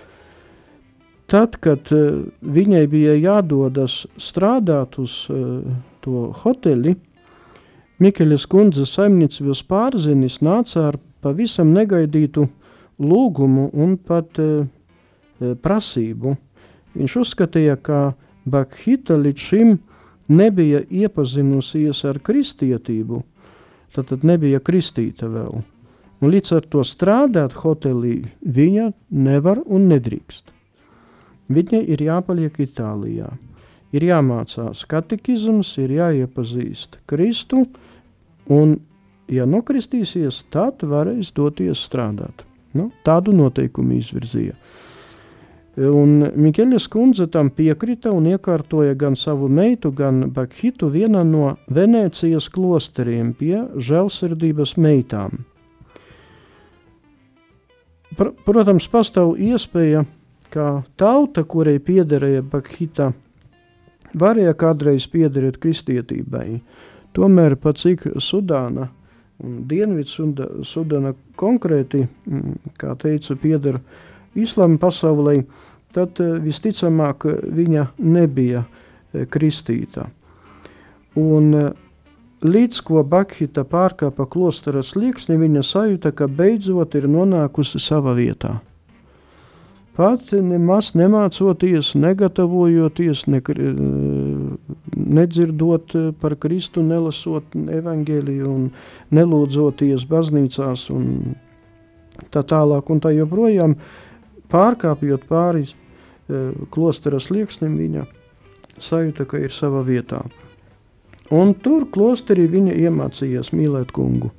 tad, 1.31 1.55
kad 1.63 1.91
eh, 1.95 2.25
viņai 2.41 2.83
bija 2.91 3.15
jādodas 3.15 4.03
strādāt 4.19 4.99
uz 5.01 5.23
eh, 5.31 5.63
to 6.03 6.27
hoteli, 6.43 6.97
Mikeļas 8.01 8.47
kundzes 8.49 8.95
saimniecības 8.95 9.59
pārzinis 9.69 10.39
nāca 10.41 10.87
ar 10.89 10.95
pavisam 11.21 11.69
negaidītu 11.75 12.47
lūgumu 12.97 13.67
un 13.77 13.91
pat 13.97 14.39
e, 14.41 14.47
e, 14.65 15.51
prasību. 15.53 16.33
Viņš 16.97 17.17
uzskatīja, 17.21 17.75
ka 17.77 17.99
Bakhita 18.49 19.19
līdz 19.21 19.43
šim 19.45 19.75
nebija 20.33 20.81
iepazinusies 20.89 22.01
ar 22.09 22.17
kristietību, 22.25 23.21
tad 23.93 24.25
nebija 24.25 24.63
kristīta 24.65 25.29
vēl. 25.29 25.61
Un 26.21 26.33
līdz 26.33 26.55
ar 26.57 26.65
to 26.73 26.81
strādāt 26.85 27.53
hotelī 27.61 28.23
viņa 28.41 28.91
nevar 29.13 29.61
un 29.65 29.91
nedrīkst. 29.93 30.49
Viņai 31.51 31.81
ir 31.93 32.03
jāpaliek 32.05 32.59
Itālijā. 32.63 33.31
Ir 33.91 34.05
jāmācās 34.07 34.85
katekizms, 34.87 35.73
ir 35.83 35.97
jāiepazīst 35.97 37.01
Kristu, 37.11 37.65
un, 38.47 38.77
ja 39.27 39.47
nokristīsies, 39.49 40.45
tad 40.53 40.85
varēs 40.87 41.33
doties 41.35 41.83
strādāt. 41.89 42.45
Nu, 42.77 42.87
tādu 43.03 43.35
noteikumu 43.35 43.97
izvirzīja. 43.99 44.55
Un 45.75 46.25
Mikeļas 46.35 46.89
kundze 46.91 47.29
tam 47.31 47.49
piekrita 47.55 48.11
un 48.11 48.25
iekārtoja 48.27 48.95
gan 48.99 49.15
savu 49.15 49.47
meitu, 49.47 49.91
gan 49.95 50.25
Bakhitu 50.35 50.89
vienā 50.91 51.23
no 51.27 51.53
Venēcijas 51.71 52.49
klosteriem 52.51 53.31
pie 53.39 53.55
žēlsirdības 53.75 54.75
meitām. 54.79 55.45
Pr 58.19 58.33
protams, 58.43 58.89
pastāv 58.91 59.37
iespēja, 59.39 60.03
ka 60.03 60.20
tauta, 60.97 61.43
kurai 61.43 61.77
piederēja 61.79 62.41
Bakhita, 62.43 63.11
varēja 64.17 64.55
kādreiz 64.59 65.07
piederēt 65.11 65.59
kristietībai. 65.61 66.61
Tomēr, 67.15 67.55
pat 67.59 67.79
cik 67.79 68.07
Sudāna 68.23 68.89
Un 69.41 69.63
Dienvidsudana 69.65 71.15
konkrēti, 71.39 72.05
mm, 72.05 72.73
kā 72.77 72.93
teicu, 72.99 73.35
pieder 73.41 73.79
islāma 74.37 74.77
pasaulē, 74.77 75.39
tad 75.95 76.21
eh, 76.21 76.35
visticamāk 76.43 77.25
viņa 77.49 77.87
nebija 77.97 78.63
eh, 78.67 79.25
kristīta. 79.25 80.05
Un 81.17 81.53
eh, 81.57 81.71
līdz 82.45 82.83
ko 82.85 83.01
Bakhita 83.03 83.65
pārkāpa 83.65 84.29
klostera 84.29 84.85
slieksni, 84.85 85.39
viņa 85.41 85.65
sajūta, 85.65 86.13
ka 86.13 86.29
beidzot 86.29 86.95
ir 86.99 87.09
nonākusi 87.09 87.81
savā 87.81 88.13
vietā. 88.17 88.59
Pat 89.97 90.29
nemaz 90.31 90.93
nemācoties, 90.95 91.91
negatavojoties, 91.99 93.25
ne, 93.27 93.41
nedzirdot 94.95 95.95
par 96.21 96.37
Kristu, 96.39 96.83
nelasot 96.87 97.57
evaņģēliju 97.59 98.47
un 98.47 98.69
nelūdzoties 99.11 100.07
baznīcās 100.07 100.87
un 100.95 101.35
tā 102.31 102.45
tālāk 102.47 102.91
un 102.93 103.03
tā 103.03 103.11
joprojām 103.17 103.75
pārkāpjot 104.51 105.27
pāri 105.27 105.67
klostera 106.71 107.19
slieksnim, 107.19 107.75
viņa 107.75 108.05
sajūta, 108.79 109.27
ka 109.27 109.41
ir 109.43 109.51
savā 109.51 109.83
vietā. 109.87 110.23
Un 111.31 111.53
tur 111.63 111.87
klosterī 111.91 112.47
viņa 112.51 112.75
iemācījās 112.87 113.51
mīlēt 113.55 113.91
kungu, 113.95 114.31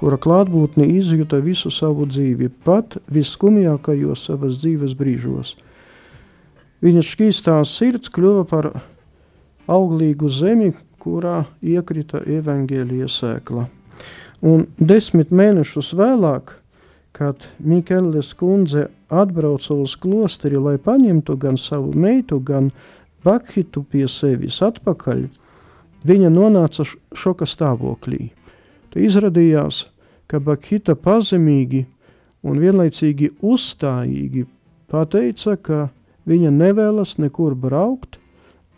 kura 0.00 0.16
klātbūtni 0.16 0.86
izjuta 0.96 1.42
visu 1.44 1.68
savu 1.68 2.06
dzīvi, 2.08 2.48
pat 2.64 2.96
visskumjākajos 3.12 4.22
savas 4.30 4.56
dzīves 4.62 4.94
brīžos. 4.96 5.58
Viņa 6.80 7.02
šķīstā 7.04 7.58
sirds 7.68 8.08
kļuva 8.08 8.46
par 8.48 8.70
auglīgu 9.68 10.30
zemi, 10.32 10.72
kurā 11.00 11.42
iekrita 11.60 12.22
evaņģēlija 12.38 13.10
sēkla. 13.12 13.66
Un 14.40 14.64
desmit 14.80 15.32
mēnešus 15.36 15.92
vēlāk, 15.96 16.54
kad 17.12 17.44
Mikēlis 17.60 18.32
kundze 18.40 18.86
atbrauca 19.12 19.76
uz 19.76 19.98
klosteri, 20.00 20.56
lai 20.56 20.78
paņemtu 20.80 21.36
gan 21.40 21.60
savu 21.60 21.92
meitu, 21.92 22.40
gan 22.40 22.70
Bakhitu 23.24 23.82
pie 23.84 24.06
sevis 24.08 24.62
atpakaļ, 24.64 25.26
viņa 26.08 26.32
nonāca 26.32 26.86
šoka 26.88 27.44
stāvoklī. 27.44 28.30
Te 28.90 29.04
izrādījās, 29.04 29.89
ka 30.30 30.38
Bakhita 30.38 30.94
pazemīgi 30.94 31.84
un 32.46 32.60
vienlaicīgi 32.62 33.32
uzstājīgi 33.42 34.46
pateica, 34.90 35.56
ka 35.56 35.88
viņa 36.30 36.52
nevēlas 36.54 37.16
nekur 37.20 37.56
braukt 37.58 38.20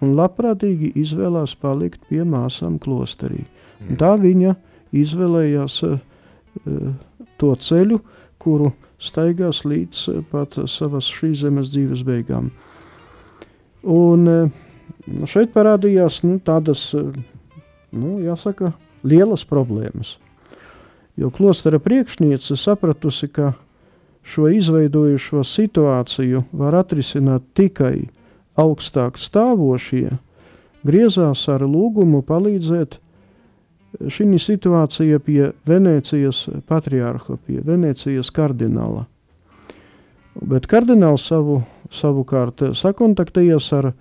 un 0.02 0.16
labprātīgi 0.18 0.92
izvēlās 0.98 1.54
palikt 1.60 2.02
pie 2.08 2.22
māsām 2.26 2.78
klosterī. 2.82 3.44
Un 3.86 3.98
tā 4.00 4.14
viņa 4.20 4.54
izvēlējās 4.94 5.78
uh, 5.86 5.98
to 7.40 7.52
ceļu, 7.66 8.00
kuru 8.42 8.72
staigās 9.02 9.62
līdz 9.66 10.02
uh, 10.10 10.20
pat 10.30 10.58
savas 10.70 11.10
šīs 11.10 11.42
zemes 11.44 11.72
dzīves 11.74 12.04
beigām. 12.06 12.50
Un 13.82 14.28
uh, 14.30 14.50
šeit 15.26 15.54
parādījās 15.54 16.22
nu, 16.26 16.38
tādas, 16.44 16.88
nu, 16.94 18.18
jāsaka, 18.22 18.72
lielas 19.06 19.46
problēmas. 19.48 20.16
Jo 21.16 21.30
klostera 21.30 21.78
priekšniece 21.78 22.56
sapratusi, 22.56 23.28
ka 23.28 23.52
šo 24.22 24.48
izveidojušo 24.48 25.44
situāciju 25.44 26.44
var 26.52 26.78
atrisināt 26.80 27.44
tikai 27.58 28.08
augstāk 28.58 29.18
stāvošie, 29.20 30.10
griezās 30.86 31.44
ar 31.52 31.64
lūgumu 31.66 32.22
palīdzēt 32.26 32.98
šī 34.08 34.38
situācija 34.40 35.20
pie 35.20 35.52
Venecijas 35.68 36.46
patriārha, 36.68 37.36
pie 37.46 37.60
Venecijas 37.60 38.30
kardināla. 38.32 39.04
Bet 40.40 40.66
kardināls 40.66 41.26
savu, 41.28 41.60
savukārt 41.92 42.62
sakontaktējās 42.78 43.68
ar 43.76 43.92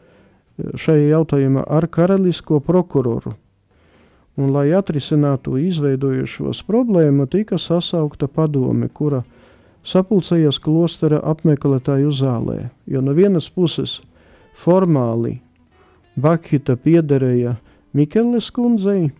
šajā 0.79 1.09
jautājumā 1.11 1.65
ar 1.67 1.87
karalisko 1.91 2.61
prokuroru. 2.63 3.35
Un, 4.39 4.53
lai 4.55 4.69
atrisinātu 4.71 5.57
izveidojušos 5.59 6.61
problēmu, 6.63 7.27
tika 7.27 7.57
sasaukta 7.59 8.29
padome, 8.31 8.87
kura 8.87 9.25
sapulcējās 9.83 10.59
klostera 10.63 11.19
apmeklētāju 11.33 12.13
zālē. 12.15 12.69
Jo 12.87 13.01
no 13.03 13.15
vienas 13.17 13.49
puses 13.51 13.99
formāli 14.55 15.39
Bakhita 16.15 16.77
piederēja 16.79 17.57
Mikeles 17.95 18.49
kundzei, 18.55 19.11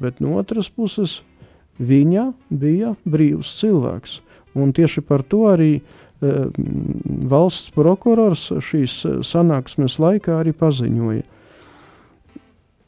bet 0.00 0.20
no 0.24 0.38
otras 0.40 0.70
puses 0.72 1.20
viņa 1.78 2.30
bija 2.48 2.94
brīvs 3.04 3.52
cilvēks. 3.60 4.18
Un 4.54 4.72
tieši 4.72 5.02
par 5.04 5.24
to 5.26 5.44
arī 5.50 5.70
e, 5.76 5.82
valsts 7.32 7.72
prokurors 7.74 8.46
šīs 8.64 9.00
sanāksmes 9.26 9.98
laikā 10.00 10.38
arī 10.40 10.54
paziņoja. 10.56 11.24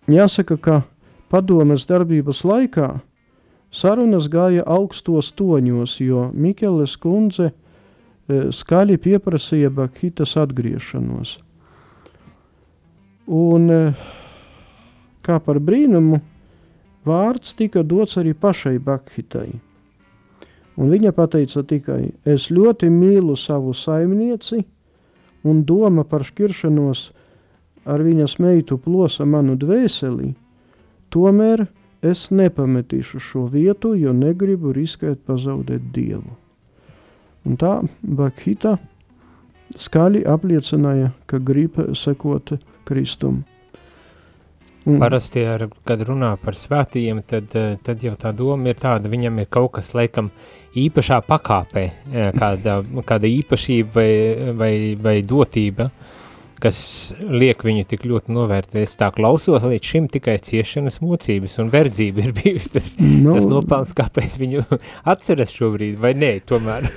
Jāsaka, 0.06 0.56
ka 0.56 0.76
padomes 1.32 1.86
darbības 1.88 2.44
laikā 2.46 2.90
sarunas 3.74 4.28
gāja 4.32 4.64
augstos 4.66 5.32
toņos, 5.36 5.98
jo 6.00 6.28
Mikeles 6.34 6.96
kundze 7.00 7.50
e, 7.50 8.48
skaļi 8.54 8.98
pieprasīja 9.02 9.70
Bakhitas 9.74 10.36
atgriešanos. 10.40 11.36
Un 13.26 13.70
e, 13.70 13.82
kā 15.26 15.38
par 15.42 15.60
brīnumu, 15.60 16.20
vārds 17.06 17.56
tika 17.58 17.82
dots 17.82 18.16
arī 18.20 18.34
pašai 18.34 18.78
Bakhitai. 18.78 19.50
Un 20.76 20.90
viņa 20.92 21.12
teica 21.32 21.62
tikai: 21.64 22.12
Es 22.24 22.50
ļoti 22.52 22.90
mīlu 22.92 23.36
savu 23.36 23.72
saimnieci, 23.74 24.60
un 25.44 25.62
doma 25.64 26.04
par 26.04 26.24
šķiršanos 26.26 27.10
ar 27.86 28.02
viņas 28.02 28.38
meitu 28.42 28.76
plosa 28.78 29.24
manu 29.24 29.56
dvēseli. 29.56 30.34
Tomēr 31.16 31.64
es 32.04 32.26
nepametīšu 32.28 33.20
šo 33.24 33.46
vietu, 33.48 33.94
jo 33.96 34.12
negribu 34.12 34.74
riskēt 34.76 35.22
pazaudēt 35.24 35.88
dievu. 35.94 36.36
Un 37.46 37.56
tā 37.56 37.78
Bakhita 38.02 38.76
skaļi 39.80 40.26
apliecināja, 40.28 41.14
ka 41.30 41.40
grib 41.40 41.78
sekot 41.96 42.58
Kristum. 42.86 43.44
Mm. 44.86 45.00
Parasti, 45.02 45.42
ar, 45.50 45.64
kad 45.88 46.02
runā 46.06 46.28
par 46.38 46.54
svētījiem, 46.54 47.24
tad, 47.26 47.50
eh, 47.58 47.72
tad 47.82 48.04
jau 48.06 48.12
tā 48.14 48.30
doma 48.36 48.70
ir 48.70 48.76
tāda, 48.78 49.10
viņam 49.10 49.40
ir 49.42 49.48
kaut 49.50 49.72
kas, 49.78 49.88
laikam, 49.98 50.28
īpašā 50.78 51.18
pakāpē, 51.26 51.82
eh, 52.12 52.28
kāda, 52.36 52.76
kāda 53.02 53.26
īpašība 53.26 53.90
vai, 53.96 54.52
vai, 54.60 54.72
vai 54.94 55.16
dotība, 55.22 55.90
kas 56.62 56.78
liek 57.20 57.62
viņu 57.66 57.84
tik 57.90 58.06
ļoti 58.08 58.34
novērtēt. 58.34 58.94
Tā 59.00 59.10
klausos, 59.14 59.66
līdz 59.66 59.92
šim 59.92 60.08
tikai 60.12 60.36
ciešanas 60.42 61.00
mocības 61.04 61.58
un 61.62 61.70
verdzība 61.72 62.24
ir 62.26 62.34
bijusi 62.36 62.72
tas. 62.76 62.94
Nu. 63.00 63.34
tas 63.34 63.48
nopelns, 63.50 63.94
kāpēc 63.96 64.38
viņu 64.40 64.64
atceras 65.12 65.54
šobrīd, 65.56 65.98
vai 66.02 66.14
nē, 66.18 66.32
tomēr? 66.48 66.88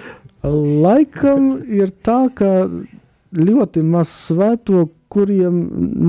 Laikam 0.84 1.54
ir 1.64 1.94
tā, 2.04 2.26
ka 2.36 2.50
ļoti 3.34 3.82
maz 3.86 4.12
svēto, 4.28 4.86
kuriem 5.14 5.58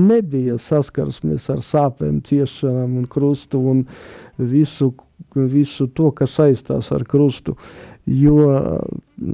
nebija 0.08 0.56
saskarsmes 0.58 1.46
ar 1.52 1.60
sāpēm, 1.62 2.20
ciešanām 2.26 2.96
un 3.00 3.04
krustu 3.10 3.60
un 3.70 3.84
visu, 4.38 4.90
visu 5.36 5.86
to, 5.94 6.10
kas 6.16 6.34
saistās 6.40 6.90
ar 6.94 7.06
krustu. 7.06 7.54
Jo 8.06 8.50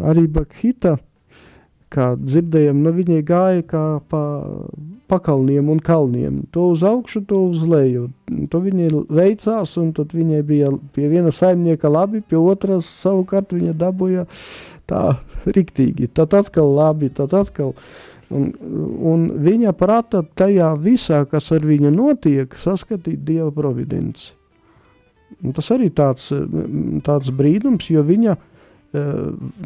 arī 0.08 0.26
Bakhita, 0.32 0.96
kā 1.92 2.12
dzirdējām, 2.20 2.82
nu 2.84 2.92
viņi 2.96 3.22
gāja 3.28 3.64
kā 3.68 3.84
pa 4.10 4.22
pakalniem 5.12 5.68
un 5.72 5.80
kalniem. 5.84 6.42
To 6.56 6.70
uz 6.72 6.84
augšu, 6.86 7.24
to 7.28 7.42
uz 7.50 7.64
leju. 7.68 8.08
To 8.52 8.62
viņi 8.64 8.88
veicās, 9.12 9.74
un 9.80 9.90
tad 9.96 10.14
viņai 10.16 10.40
bija 10.48 10.70
pie 10.96 11.10
viena 11.12 11.32
saimnieka 11.34 11.90
labi, 11.92 12.22
pie 12.24 12.40
otras 12.40 12.88
savukārt 13.02 13.52
viņa 13.52 13.76
dabūja 13.76 14.24
tā 14.88 15.02
riktīgi. 15.44 16.08
Tad 16.08 16.32
atkal 16.40 16.72
labi, 16.78 17.12
tad 17.12 17.36
atkal 17.36 17.76
Un, 18.32 18.48
un 19.04 19.24
viņa 19.44 19.74
prata 19.76 20.22
tajā 20.38 20.70
visā, 20.80 21.22
kas 21.28 21.50
ar 21.52 21.66
viņu 21.68 21.90
notiek, 21.92 22.54
saskatīt 22.56 23.20
Dieva 23.26 23.50
providenci. 23.52 24.32
Un 25.42 25.54
tas 25.56 25.68
arī 25.74 25.90
tāds, 25.92 26.28
tāds 27.04 27.32
brīnums, 27.34 27.88
jo 27.90 28.04
viņa, 28.06 28.36
eh, 28.36 28.51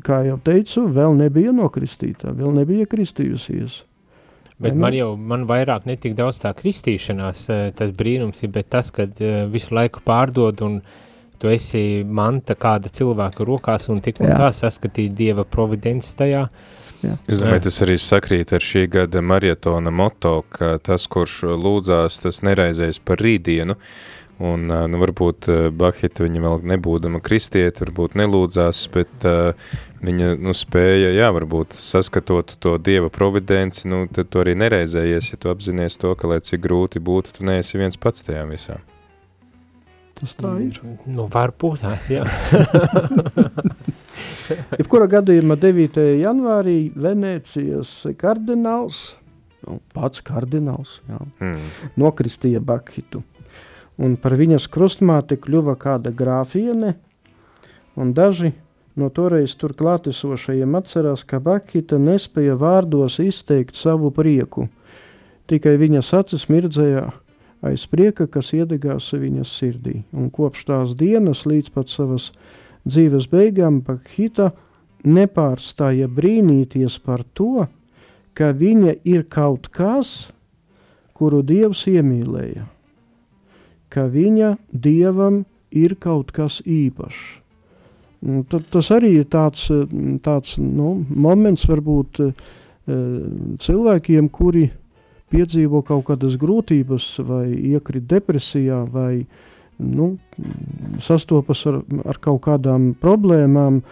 kā 0.07 0.21
jau 0.29 0.39
teicu, 0.45 0.87
vēl 0.95 1.17
nebija 1.19 1.53
nokristīta, 1.57 2.31
vēl 2.37 2.55
nebija 2.61 2.87
kristījusies. 2.91 3.83
Bet 4.63 4.77
man 4.79 4.95
jau, 4.97 5.11
man 5.21 5.45
vairāk 5.49 5.85
netik 5.85 6.15
daudz 6.17 6.39
tā 6.41 6.55
kristīšanās, 6.57 7.43
eh, 7.53 7.67
tas 7.77 7.93
brīnums 7.93 8.41
ir, 8.47 8.55
bet 8.55 8.71
tas, 8.73 8.89
kad 8.95 9.21
eh, 9.21 9.45
visu 9.53 9.75
laiku 9.77 10.01
pārdod 10.07 10.63
un 10.65 10.81
tu 11.37 11.51
esi 11.53 12.01
manta 12.09 12.57
kāda 12.57 12.89
cilvēka 12.89 13.45
rokās 13.45 13.91
un 13.93 14.01
tik 14.01 14.23
un 14.23 14.31
Jā. 14.31 14.39
tā 14.41 14.49
saskatīt 14.57 15.13
Dieva 15.19 15.45
providenci 15.45 16.15
tajā, 16.17 16.47
Jā. 17.05 17.17
Es 17.29 17.41
domāju, 17.43 17.67
tas 17.67 17.79
arī 17.85 17.97
sakrīt 18.01 18.53
ar 18.57 18.65
šī 18.65 18.87
gada 18.91 19.21
marietona 19.25 19.93
moto, 19.95 20.39
ka 20.53 20.77
tas, 20.83 21.07
kurš 21.13 21.43
lūdzās, 21.61 22.23
tas 22.25 22.41
neraizēs 22.47 23.01
par 23.05 23.21
rītdienu, 23.23 23.77
un 24.43 24.67
nu, 24.69 24.99
varbūt 25.01 25.49
Bahita 25.77 26.25
viņa 26.27 26.43
vēl 26.45 26.65
nebūdama 26.75 27.23
kristieti, 27.25 27.85
varbūt 27.85 28.17
nelūdzās, 28.21 28.83
bet 28.93 29.27
uh, 29.29 29.77
viņa 30.05 30.35
nu, 30.43 30.55
spēja, 30.57 31.13
jā, 31.17 31.31
varbūt 31.35 31.77
saskatot 31.79 32.57
to 32.63 32.77
Dieva 32.83 33.11
providenci, 33.13 33.87
nu, 33.91 34.05
tad 34.13 34.31
tu 34.33 34.43
arī 34.43 34.57
nereizējies, 34.59 35.33
ja 35.33 35.41
tu 35.41 35.53
apzinies 35.53 35.99
to, 36.01 36.13
ka, 36.19 36.29
lai 36.31 36.43
cik 36.45 36.63
grūti 36.67 37.03
būtu, 37.03 37.39
tu 37.39 37.49
neesi 37.49 37.81
viens 37.81 37.99
pats 38.01 38.27
tajā 38.27 38.45
visā. 38.51 38.79
Tas 40.17 40.33
tā 40.39 40.55
ir. 40.65 40.79
Nu, 41.05 41.27
varbūt 41.29 41.83
tās, 41.85 42.09
jā. 42.09 42.25
Jebkurā 44.81 45.09
gadījumā 45.13 45.59
9. 45.61 46.01
janvārī 46.23 46.79
Venecijas 46.97 47.91
kardināls, 48.21 49.11
nu, 49.67 49.81
pats 49.97 50.25
kardināls, 50.25 51.01
jā, 51.11 51.21
mm. 51.43 51.73
nokristīja 52.01 52.63
Bakhitu. 52.65 53.21
Un 53.97 54.19
par 54.21 54.37
viņas 54.37 54.69
krustmāti 54.69 55.39
kļuva 55.41 55.77
kāda 55.81 56.13
grāfiene, 56.13 56.95
un 57.97 58.13
daži 58.17 58.53
no 58.97 59.09
toreiz 59.13 59.55
tur 59.57 59.73
klātesošajiem 59.77 60.77
atcerās, 60.77 61.25
ka 61.25 61.41
Bakhita 61.41 61.99
nespēja 62.01 62.57
vārdos 62.61 63.19
izteikt 63.25 63.77
savu 63.77 64.11
prieku. 64.13 64.69
Tikai 65.47 65.77
viņas 65.81 66.13
acis 66.17 66.49
mirdzēja 66.53 67.07
aiz 67.67 67.87
prieka, 67.89 68.27
kas 68.27 68.53
iedegās 68.57 69.13
viņas 69.15 69.53
sirdī. 69.61 70.01
Un 70.13 70.31
kopš 70.35 70.67
tās 70.69 70.95
dienas 70.99 71.45
līdz 71.49 71.73
pat 71.75 71.93
savas 71.93 72.31
dzīves 72.87 73.29
beigām 73.33 73.81
Bakhita 73.87 74.53
nepārstāja 75.07 76.09
brīnīties 76.11 76.99
par 77.05 77.25
to, 77.37 77.67
ka 78.37 78.53
viņa 78.53 78.99
ir 79.09 79.25
kaut 79.33 79.71
kas, 79.73 80.33
kuru 81.17 81.41
Dievs 81.47 81.87
iemīlēja, 81.89 82.67
ka 83.93 84.07
viņa 84.11 84.57
Dievam 84.73 85.45
ir 85.71 85.97
kaut 86.01 86.33
kas 86.35 86.61
īpašs. 86.65 87.25
Tad, 88.51 88.65
tas 88.73 88.89
arī 88.95 89.13
ir 89.21 89.27
tāds, 89.31 89.69
tāds 90.25 90.57
nu, 90.59 90.97
moments, 91.11 91.67
varbūt 91.69 92.23
cilvēkiem, 93.63 94.31
kuri 94.33 94.71
piedzīvo 95.31 95.83
kaut 95.87 96.07
kādas 96.09 96.39
grūtības, 96.41 97.09
vai 97.27 97.45
iekrit 97.75 98.07
depresijā, 98.11 98.83
vai 98.91 99.27
nu, 99.79 100.15
sastopas 101.03 101.65
ar, 101.69 101.81
ar 102.09 102.21
kaut 102.23 102.43
kādām 102.47 102.93
problēmām, 103.03 103.83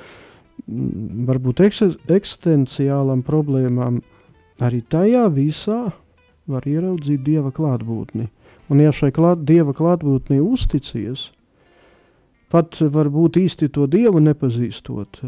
varbūt 1.28 1.60
eksistenciālām 1.66 3.24
problēmām, 3.26 4.00
arī 4.64 4.80
tajā 4.88 5.26
visā 5.34 5.82
var 6.50 6.66
ieraudzīt 6.68 7.24
dieva 7.26 7.52
klātbūtni. 7.54 8.28
Un, 8.72 8.80
ja 8.80 8.92
šai 8.96 9.10
klāt, 9.12 9.44
dieva 9.44 9.74
klātbūtnī 9.76 10.38
uzticies, 10.40 11.28
pat 12.52 12.78
varbūt 12.80 13.36
īsti 13.42 13.68
to 13.74 13.88
dievu 13.90 14.22
nepazīstot, 14.24 15.20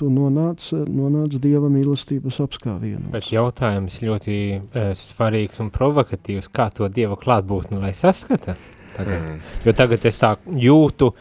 tu 0.00 0.08
nonāc, 0.08 0.70
nonāc 0.72 1.36
dieva 1.42 1.68
mīlestības 1.72 2.40
apskāvienos. 2.46 3.10
Bet 3.12 3.28
jautājums 3.34 4.00
ļoti 4.04 4.36
uh, 4.56 4.92
svarīgs 4.96 5.60
un 5.60 5.68
provokatīvs, 5.74 6.48
kā 6.48 6.70
to 6.72 6.88
dieva 6.88 7.18
klātbūtni 7.20 7.82
lai 7.82 7.92
saskata 7.96 8.56
tagad. 8.96 9.26
Mm. 9.26 9.42
Jo 9.66 9.76
tagad 9.76 10.06
es 10.08 10.20
tā 10.22 10.34
jūtu, 10.56 11.12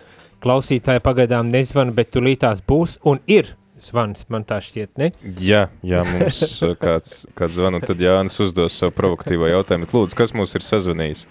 klausītāji 0.43 1.03
pagaidām 1.03 1.51
nezvanu, 1.51 1.91
bet 1.97 2.13
tu 2.15 2.23
lītās 2.23 2.63
būs 2.63 2.95
un 3.09 3.19
ir 3.27 3.51
zvans, 3.83 4.25
man 4.31 4.45
tā 4.47 4.61
šķiet, 4.63 4.93
ne? 4.99 5.11
Jā, 5.43 5.65
jā, 5.83 6.05
mums 6.07 6.39
uh, 6.63 6.73
kāds, 6.79 7.25
kāds 7.35 7.59
zvanu, 7.59 7.83
tad 7.83 7.99
Jānis 8.03 8.39
uzdos 8.43 8.79
savu 8.79 8.95
provokatīvo 8.95 9.51
jautājumu. 9.51 9.91
Lūdzu, 9.91 10.19
kas 10.19 10.35
mūs 10.35 10.55
ir 10.55 10.65
sazvanījis? 10.65 11.27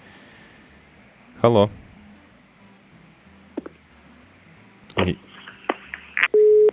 Halo? 1.41 1.69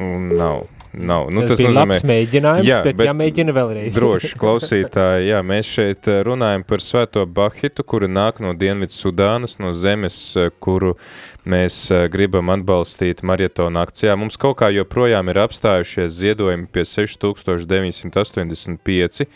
Un 0.01 0.29
nav. 0.37 0.63
Nav. 0.93 1.29
Nu, 1.31 1.41
tas, 1.41 1.49
tas 1.51 1.59
bija 1.61 1.71
nozīmē, 1.71 1.93
labs 1.93 2.05
mēģinājums, 2.09 2.67
jā, 2.67 2.83
bet, 2.83 2.97
bet 2.97 3.07
jāmēģina 3.11 3.53
vēlreiz. 3.55 3.95
droši, 3.99 4.39
klausītāji, 4.41 5.29
jā, 5.29 5.43
mēs 5.45 5.67
šeit 5.71 6.09
uh, 6.09 6.23
runājam 6.27 6.65
par 6.67 6.81
svēto 6.83 7.27
Bahitu, 7.29 7.85
kura 7.85 8.09
nāk 8.09 8.41
no 8.43 8.55
Dienvidu 8.57 8.93
Sudānas, 8.97 9.59
no 9.63 9.73
zemes, 9.77 10.37
uh, 10.41 10.49
kuru 10.57 10.97
mēs 11.45 11.93
uh, 11.93 12.09
gribam 12.11 12.51
atbalstīt 12.57 13.23
marietona 13.29 13.85
akcijā. 13.87 14.17
Mums 14.19 14.37
kaut 14.41 14.57
kā 14.63 14.69
joprojām 14.73 15.29
ir 15.31 15.39
apstājušies 15.45 16.17
ziedojumi 16.17 16.67
pie 16.73 16.85
6985. 16.89 19.29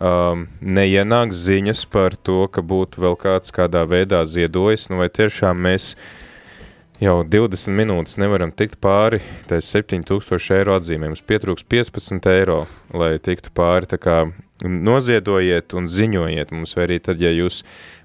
Um, 0.00 0.46
neienāk 0.64 1.34
ziņas 1.36 1.82
par 1.92 2.14
to, 2.16 2.46
ka 2.48 2.62
būtu 2.64 3.02
vēl 3.04 3.18
kāds 3.20 3.52
kādā 3.52 3.82
veidā 3.84 4.22
ziedojis, 4.24 4.86
nu 4.88 4.96
vai 5.02 5.10
tiešām 5.12 5.60
mēs 5.60 5.90
jau 7.04 7.18
20 7.20 7.76
minūtes 7.76 8.16
nevaram 8.20 8.48
tikt 8.48 8.78
pāri 8.80 9.20
tai 9.50 9.58
7000 9.60 10.56
eiro 10.56 10.78
atzīmēm. 10.78 11.12
Mums 11.12 11.24
pietrūks 11.28 11.68
15 11.68 12.30
eiro, 12.32 12.62
lai 12.96 13.18
tiktu 13.20 13.52
pāri. 13.52 13.90
Tā 13.92 14.00
kā 14.00 14.16
noziedojiet 14.64 15.74
un 15.76 15.88
ziņojiet 15.88 16.52
mums, 16.52 16.74
vai 16.76 16.86
arī 16.86 16.98
tad, 17.02 17.20
ja 17.22 17.30
jūs 17.32 17.62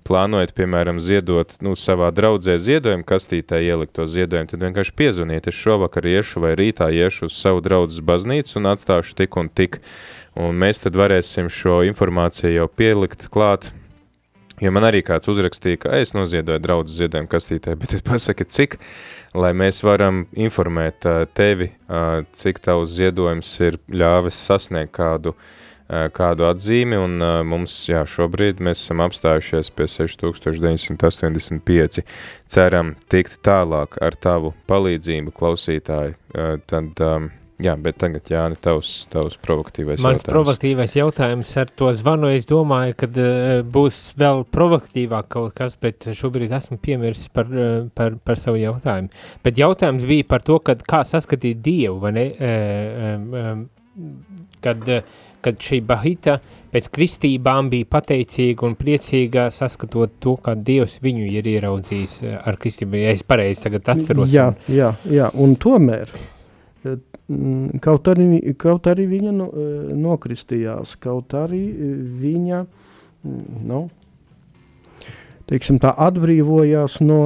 plānojat, 0.07 0.53
piemēram, 0.55 0.99
ziedot 1.03 1.55
nu, 1.65 1.75
savā 1.79 2.11
draudzē 2.15 2.57
ziedojumu 2.61 3.05
kastītē 3.07 3.59
ielikt 3.65 3.95
to 3.97 4.05
ziedojumu, 4.09 4.51
tad 4.51 4.65
vienkārši 4.67 4.95
piezvaniet, 4.95 5.49
es 5.49 5.57
šovakar 5.57 6.07
iešu 6.07 6.43
vai 6.45 6.53
rītā 6.59 6.91
iešu 6.93 7.29
uz 7.29 7.39
savu 7.39 7.63
draudzes 7.65 8.03
baznīcu 8.05 8.59
un 8.61 8.69
atstāšu 8.75 9.17
tik 9.17 9.39
un 9.41 9.49
tik. 9.49 9.81
Un 10.35 10.55
mēs 10.59 10.83
tad 10.83 10.97
varēsim 10.99 11.49
šo 11.51 11.81
informāciju 11.87 12.53
jau 12.57 12.69
pielikt 12.71 13.29
klāt 13.31 13.71
Jo 14.63 14.69
man 14.71 14.85
arī 14.87 15.01
kāds 15.03 15.27
uzrakstīja, 15.27 15.81
ka 15.83 15.97
es 15.99 16.13
noziedoju 16.15 16.61
draudzes 16.63 16.95
ziedojumu 17.01 17.27
kastītē, 17.27 17.73
bet 17.75 17.91
tad 17.91 18.05
pasaka, 18.07 18.45
cik, 18.47 18.77
lai 19.35 19.49
mēs 19.51 19.81
varam 19.83 20.21
informēt 20.31 21.03
uh, 21.11 21.25
tevi, 21.35 21.73
uh, 21.89 22.21
cik 22.31 22.61
tavs 22.63 22.93
ziedojums 22.95 23.51
ir 23.67 23.75
ļāvis 23.91 24.37
sasniegt 24.47 24.93
kādu, 24.95 25.35
uh, 25.35 25.64
kādu 25.87 26.47
atzīmi, 26.49 26.97
un 26.97 27.19
mums, 27.45 27.89
jā, 27.89 28.05
šobrīd 28.09 28.59
mēs 28.65 28.81
esam 28.85 28.99
apstājušies 29.05 29.69
pie 29.77 29.85
6985. 29.91 32.03
Ceram 32.49 32.95
tikt 33.11 33.33
tālāk 33.45 33.97
ar 34.01 34.13
tavu 34.17 34.53
palīdzību, 34.69 35.31
klausītāji, 35.35 36.15
tad... 36.69 37.05
Jā, 37.63 37.71
bet 37.79 37.95
tagad, 37.95 38.27
Jāni, 38.27 38.57
tavs, 38.59 39.05
tavs 39.07 39.37
provokatīvais 39.39 40.01
Mans 40.03 40.19
jautājums. 40.19 40.27
provokatīvais 40.27 40.91
jautājums 40.97 41.47
ar 41.61 41.69
to 41.79 41.87
zvanu, 41.95 42.27
es 42.35 42.43
domāju, 42.49 42.97
ka 42.99 43.07
uh, 43.07 43.61
būs 43.63 43.99
vēl 44.19 44.43
provokatīvāk 44.51 45.29
kaut 45.31 45.55
kas, 45.55 45.77
bet 45.79 46.03
šobrīd 46.19 46.51
esmu 46.57 46.75
piemirsis 46.83 47.31
par, 47.31 47.47
par, 47.95 48.17
par 48.27 48.35
savu 48.41 48.59
jautājumu. 48.59 49.07
Bet 49.47 49.55
jautājums 49.61 50.03
bija 50.09 50.27
par 50.35 50.43
to, 50.43 50.59
kad, 50.67 50.83
kā 50.83 51.05
saskatīt 51.07 51.63
Dievu, 51.63 51.95
vai 52.03 52.11
ne? 52.17 52.25
Kad, 54.59 54.83
kad 55.45 55.61
šī 55.61 55.81
bahita 55.85 56.39
pēc 56.73 56.91
kristībām 56.97 57.69
bija 57.71 57.87
pateicīga 57.95 58.65
un 58.67 58.77
priecīga 58.79 59.47
saskatot 59.53 60.19
to, 60.19 60.35
kā 60.41 60.57
Dievs 60.57 60.99
viņu 61.05 61.27
ir 61.31 61.51
ieraudzījis 61.55 62.21
ar 62.41 62.57
kristību, 62.61 63.03
ja 63.05 63.13
es 63.15 63.25
pareizi 63.27 63.67
tagad 63.67 63.93
atceros. 63.95 64.33
Jā, 64.33 64.51
jā, 64.71 64.95
jā, 65.09 65.29
un 65.39 65.55
tomēr 65.61 66.11
Mm, 67.25 67.79
kaut 67.81 68.05
arī, 68.11 68.53
kaut 68.53 68.85
arī 68.85 69.07
viņa 69.09 69.31
no, 69.33 69.47
eh, 69.49 69.93
nokristījās, 69.97 70.93
kaut 71.01 71.33
arī 71.33 71.61
eh, 71.73 71.93
viņa 72.21 72.59
mm, 72.61 73.63
nu, 73.65 73.79
teiksim, 75.49 75.79
tā 75.81 75.95
atbrīvojās 76.05 76.99
no, 77.01 77.21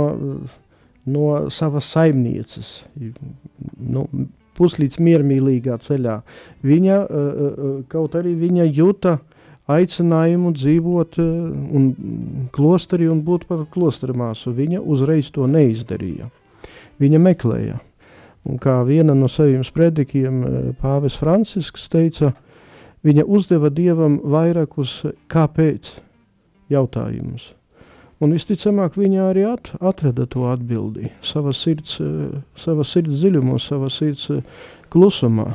no 1.04 1.26
savas 1.52 1.92
saimnieces, 1.92 2.72
nu, 3.76 4.06
puslīdz 4.60 5.00
miermīlīgā 5.00 5.80
ceļā. 5.86 6.20
Viņa, 6.68 7.02
eh, 7.04 7.84
kaut 7.92 8.16
arī 8.20 8.36
viņa 8.36 8.68
juta 8.70 9.20
aicinājumu 9.70 10.54
dzīvot 10.58 11.20
un 11.20 11.90
klosterī 12.56 13.10
un 13.12 13.22
būt 13.22 13.46
par 13.48 13.66
klostermāsu. 13.70 14.54
Viņa 14.54 14.82
uzreiz 14.82 15.30
to 15.32 15.46
neizdarīja. 15.48 16.30
Viņa 17.00 17.22
meklēja. 17.22 17.80
Un 18.50 18.58
kā 18.58 18.80
viena 18.88 19.14
no 19.14 19.28
saviem 19.28 19.64
spredikiem 19.68 20.44
eh, 20.44 20.74
Pāvis 20.82 21.18
Francisks 21.20 21.90
teica, 21.92 22.34
viņa 23.06 23.28
uzdeva 23.28 23.70
Dievam 23.70 24.20
vairākus 24.24 25.04
kāpēc 25.32 25.94
jautājumus. 26.72 27.54
Un 28.20 28.36
visticamāk 28.36 28.98
viņa 29.00 29.30
arī 29.30 29.46
at, 29.48 29.72
atrada 29.80 30.26
to 30.28 30.44
atbildi 30.52 31.12
savā 31.24 31.54
sirds, 31.56 31.98
sava 32.60 32.84
sirds 32.84 33.22
dziļumos, 33.22 33.70
savā 33.72 33.88
sirds 33.94 34.28
eh, 34.36 34.44
klusumā. 34.92 35.54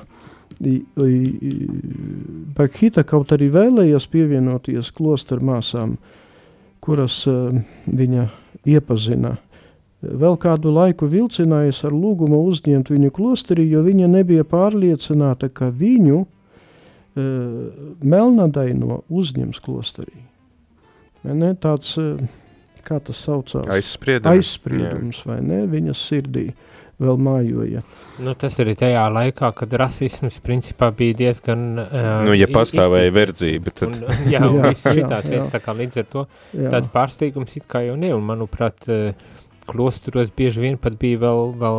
Bakhita 2.57 3.03
kaut 3.05 3.33
arī 3.35 3.51
vēlējās 3.53 4.07
pievienoties 4.09 4.93
klosteru 4.95 5.45
māsām, 5.51 5.97
kuras 6.85 7.25
viņa 7.27 8.29
iepazina 8.71 9.35
vēl 10.05 10.37
kādu 10.41 10.73
laiku 10.75 11.09
vilcinājis 11.11 11.85
ar 11.89 11.95
lūgumu 11.95 12.41
uzņemt 12.49 12.91
viņu 12.93 13.11
klosterī, 13.15 13.67
jo 13.71 13.83
viņa 13.85 14.09
nebija 14.11 14.45
pārliecināta, 14.49 15.49
ka 15.49 15.71
viņu 15.75 16.21
e, 16.25 17.27
melnadaino 18.03 19.03
uzņems 19.09 19.61
klosterī. 19.65 20.17
Ne, 21.25 21.55
tāds, 21.61 21.95
e, 21.99 22.29
kā 22.87 23.01
tas 23.05 23.25
saucās? 23.25 23.67
Aizspriedums. 23.73 24.31
Aizspriedums, 24.35 25.23
Jā. 25.23 25.33
vai 25.33 25.41
ne, 25.45 25.65
viņas 25.71 26.07
sirdī 26.11 26.49
vēl 27.03 27.19
mājoja. 27.19 27.83
Nu, 28.23 28.35
tas 28.39 28.55
arī 28.63 28.77
tajā 28.79 29.03
laikā, 29.11 29.51
kad 29.59 29.73
rasisms 29.81 30.39
principā 30.45 30.91
bija 30.95 31.17
diezgan... 31.25 31.65
Uh, 31.83 32.11
nu, 32.29 32.37
ja 32.39 32.49
pastāvēja 32.51 33.11
izpīt. 33.11 33.19
verdzība, 33.19 33.75
tad... 33.75 33.97
Un, 33.99 34.21
jā, 34.35 34.43
un 34.47 34.61
jā, 34.61 34.71
viss 34.71 34.87
šitās 34.87 35.27
jā, 35.27 35.33
lietas, 35.35 35.51
tā 35.55 35.63
kā 35.65 35.75
līdz 35.75 36.03
ar 36.05 36.11
to 36.13 36.27
jā. 36.27 36.71
tāds 36.77 36.91
pārsteigums 36.95 37.59
it 37.59 37.67
kā 37.71 37.83
jau 37.89 37.97
ne, 38.01 38.13
un 38.15 38.23
manuprāt, 38.29 38.87
uh, 38.93 39.35
klosteros 39.67 40.31
bieži 40.37 40.61
vien 40.63 40.77
pat 40.81 40.97
bija 41.01 41.19
vēl, 41.23 41.41
vēl 41.61 41.79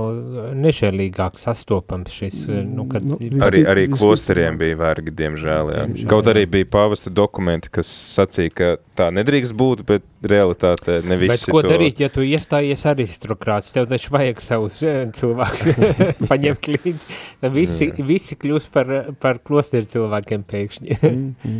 nežēlīgāk 0.61 1.37
sastopams 1.39 2.13
šis, 2.15 2.37
nu, 2.65 2.87
kad... 2.91 3.05
Nu, 3.05 3.13
Nu, 3.15 3.43
Arī, 3.45 3.61
arī 3.67 3.83
klosteriem 3.89 4.57
bija 4.59 4.75
vergi, 4.79 5.11
diemžēl. 5.15 5.69
Jā. 5.73 5.83
Diemžēl, 5.87 6.09
Kaut 6.11 6.27
arī 6.31 6.43
bija 6.51 6.65
pāvesta 6.71 7.09
dokumenti, 7.13 7.69
kas 7.73 7.87
sacīja, 7.87 8.51
ka 8.55 8.67
tā 8.97 9.05
nedrīkst 9.15 9.53
būt, 9.57 9.83
bet 9.87 10.03
realitātē 10.25 10.93
ne 11.05 11.15
Bet 11.15 11.23
visi 11.23 11.51
ko 11.53 11.61
to... 11.63 11.69
darīt, 11.73 11.95
ja 12.03 12.09
tu 12.13 12.21
iestājies 12.25 12.85
aristokrāts, 12.91 13.73
tev 13.75 13.83
taču 13.91 14.07
vajag 14.15 14.37
savus 14.43 14.75
eh, 14.85 14.89
cilvēkus 15.15 15.63
paņemt 16.31 16.63
līdzi, 16.73 17.05
tad 17.43 17.51
visi, 17.55 17.85
visi 18.05 18.33
kļūst 18.41 18.67
par, 18.75 18.87
par 19.21 19.35
klosteru 19.45 19.85
cilvēkiem 19.95 20.41
pēkšņi. 20.51 20.89
Mhm. 21.05 21.57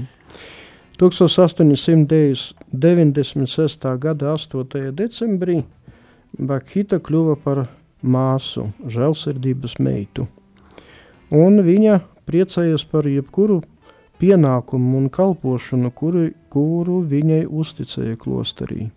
1896. 0.96 3.84
gada 4.00 4.32
8. 4.32 4.96
decembrī 4.96 5.58
Bakhita 6.36 7.00
kļuva 7.00 7.38
par 7.40 7.66
māsu, 8.04 8.70
žēlsirdības 8.92 9.78
meitu. 9.80 10.28
Un 11.32 11.62
viņa 11.64 12.02
priecājas 12.28 12.84
par 12.90 13.08
jebkuru 13.08 13.62
pienākumu 14.20 15.00
un 15.00 15.10
kalpošanu, 15.14 15.92
kuru, 15.96 16.28
kuru 16.52 17.00
viņai 17.08 17.46
uzticēja 17.48 18.20
klosterī. 18.20 18.90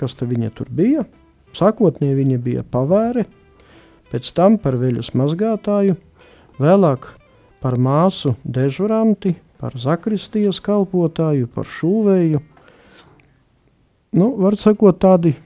Kas 0.00 0.16
te 0.16 0.24
viņa 0.28 0.52
tur 0.56 0.70
bija? 0.72 1.04
Sākotnēji 1.56 2.16
viņa 2.16 2.38
bija 2.40 2.64
pavēre, 2.64 3.26
pēc 4.08 4.30
tam 4.36 4.56
par 4.62 4.78
veļas 4.80 5.12
mazgātāju, 5.18 5.98
vēlāk 6.62 7.10
par 7.60 7.76
māsu 7.76 8.36
dežuranti, 8.44 9.34
par 9.60 9.76
zakristijas 9.76 10.62
kalpotāju, 10.64 11.50
par 11.52 11.68
šūvēju. 11.68 12.40
Nu, 14.16 14.32
var 14.42 14.56
sakot, 14.58 14.98
tādi 14.98 15.36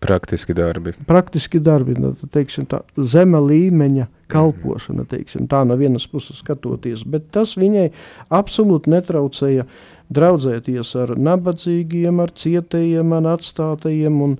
Praktiski 0.00 0.54
darbi. 0.54 0.92
praktiski 1.06 1.58
darbi, 1.58 1.94
nu, 1.98 2.12
teiksim, 2.32 2.66
tā 2.68 2.82
zema 2.96 3.40
līmeņa 3.40 4.06
kalpošana, 4.28 5.06
teiksim, 5.08 5.46
tā 5.48 5.62
no 5.64 5.76
vienas 5.80 6.04
puses 6.06 6.42
skatoties, 6.42 7.02
bet 7.08 7.30
tas 7.32 7.56
viņai 7.56 7.88
absolūti 8.28 8.92
netraucēja 8.92 9.64
draudzēties 10.12 10.92
ar 11.00 11.14
nabadzīgiem, 11.16 12.20
ar 12.20 12.34
cietējiem, 12.36 13.16
ar 13.16 13.30
atstātajiem, 13.32 14.20
un 14.22 14.36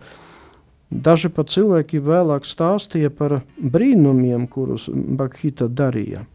daži 0.90 1.32
pat 1.32 1.48
cilvēki 1.54 2.04
vēlāk 2.04 2.44
stāstīja 2.44 3.10
par 3.10 3.40
brīnumiem, 3.56 4.44
kurus 4.52 4.90
Bakhita 4.92 5.70
darīja. 5.72 6.26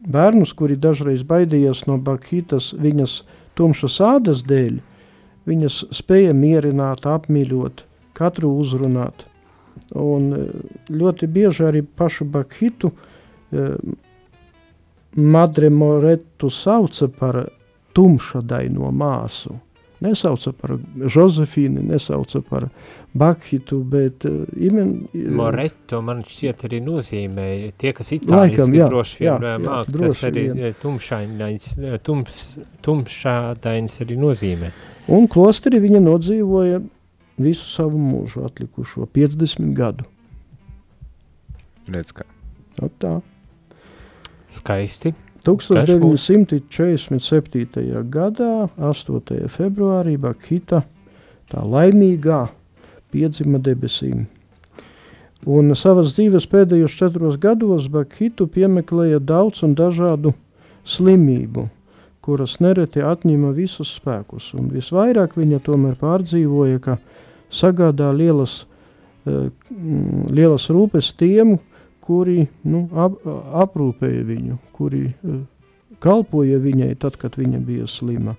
Bērnus, 0.00 0.52
kuri 0.52 0.76
dažreiz 0.76 1.24
baidījās 1.24 1.86
no 1.88 1.96
Bakhitas 1.96 2.70
viņas 2.76 3.22
tumšas 3.56 3.98
ādas 4.04 4.44
dēļ, 4.44 4.78
viņas 5.48 5.80
spēja 5.96 6.34
mierināt, 6.36 7.06
apmīļot, 7.08 7.84
katru 8.16 8.52
uzrunāt. 8.60 9.24
Un 9.96 10.30
eh, 10.36 10.52
ļoti 10.92 11.30
bieži 11.30 11.66
arī 11.70 11.82
pašu 11.82 12.26
Bakhitu 12.30 12.92
eh, 12.92 13.74
Madre 15.16 15.70
Moretu 15.70 16.50
sauca 16.54 17.08
par 17.08 17.42
tumšadaino 17.96 18.92
māsu. 18.94 19.56
Nesauca 20.00 20.52
par 20.56 20.78
Josefīnu, 20.96 21.82
nesauca 21.90 22.40
par 22.40 22.68
Bakhitu, 23.12 23.82
bet 23.84 24.24
uh, 24.24 24.46
imen, 24.56 24.94
Moretto 25.36 25.98
man 26.04 26.22
šķiet 26.24 26.64
arī 26.70 26.78
nozīmē, 26.86 27.48
tie, 27.76 27.90
kas 27.96 28.14
itāliski 28.16 28.78
jā, 28.78 28.86
droši 28.88 29.26
jā, 29.26 29.34
vien 29.42 29.50
jā, 29.50 29.58
māk, 29.66 29.90
tas 29.90 29.96
droši 29.98 30.24
arī 30.30 30.44
vien. 30.54 30.78
tumšainains, 30.80 31.66
eh, 31.82 31.98
tums, 32.06 32.40
tumšādains 32.86 34.00
arī 34.06 34.16
nozīmē. 34.22 34.72
Un 35.10 35.26
klosteri 35.30 35.80
viņa 35.82 36.00
nodzīvoja 36.04 36.80
visu 37.40 37.66
savu 37.66 37.98
mūžu, 37.98 38.44
atlikušo 38.46 39.06
50 39.10 39.72
gadu. 39.74 40.04
Redz, 41.90 42.12
kā. 42.14 42.24
Nu, 42.78 42.88
tā. 43.02 43.20
Skaisti. 44.50 45.14
1947. 45.40 48.04
gadā, 48.12 48.68
8. 48.76 49.48
februārī, 49.48 50.20
Bakhita, 50.20 50.84
tā 51.48 51.64
laimīgā, 51.64 52.52
piedzima 53.10 53.58
debesīm. 53.58 54.28
Un 55.48 55.72
savas 55.72 56.12
dzīves 56.12 56.44
pēdējos 56.52 56.92
četros 56.92 57.40
gados 57.40 57.88
Bakhitu 57.88 58.44
piemeklēja 58.52 59.16
daudz 59.24 59.64
un 59.64 59.72
dažādu 59.74 60.36
slimību, 60.84 61.72
kuras 62.24 62.58
nereti 62.60 63.02
atņima 63.04 63.52
visus 63.56 63.94
spēkus. 63.98 64.52
Un 64.58 64.68
visvairāk 64.72 65.36
viņa 65.38 65.58
tomēr 65.64 65.94
pārdzīvoja, 66.00 66.80
ka 66.84 66.98
sagādā 67.50 68.12
lielas, 68.16 68.66
eh, 69.26 69.50
mm, 69.70 70.26
lielas 70.30 70.70
rūpes 70.70 71.14
tiem, 71.16 71.58
kuri 72.00 72.48
nu, 72.64 72.88
ap, 72.94 73.12
aprūpēja 73.64 74.24
viņu, 74.26 74.58
kuri 74.76 75.06
eh, 75.08 75.14
kalpoja 76.00 76.58
viņai 76.58 76.94
tad, 77.00 77.16
kad 77.16 77.36
viņa 77.40 77.58
bija 77.64 77.86
slima. 77.86 78.36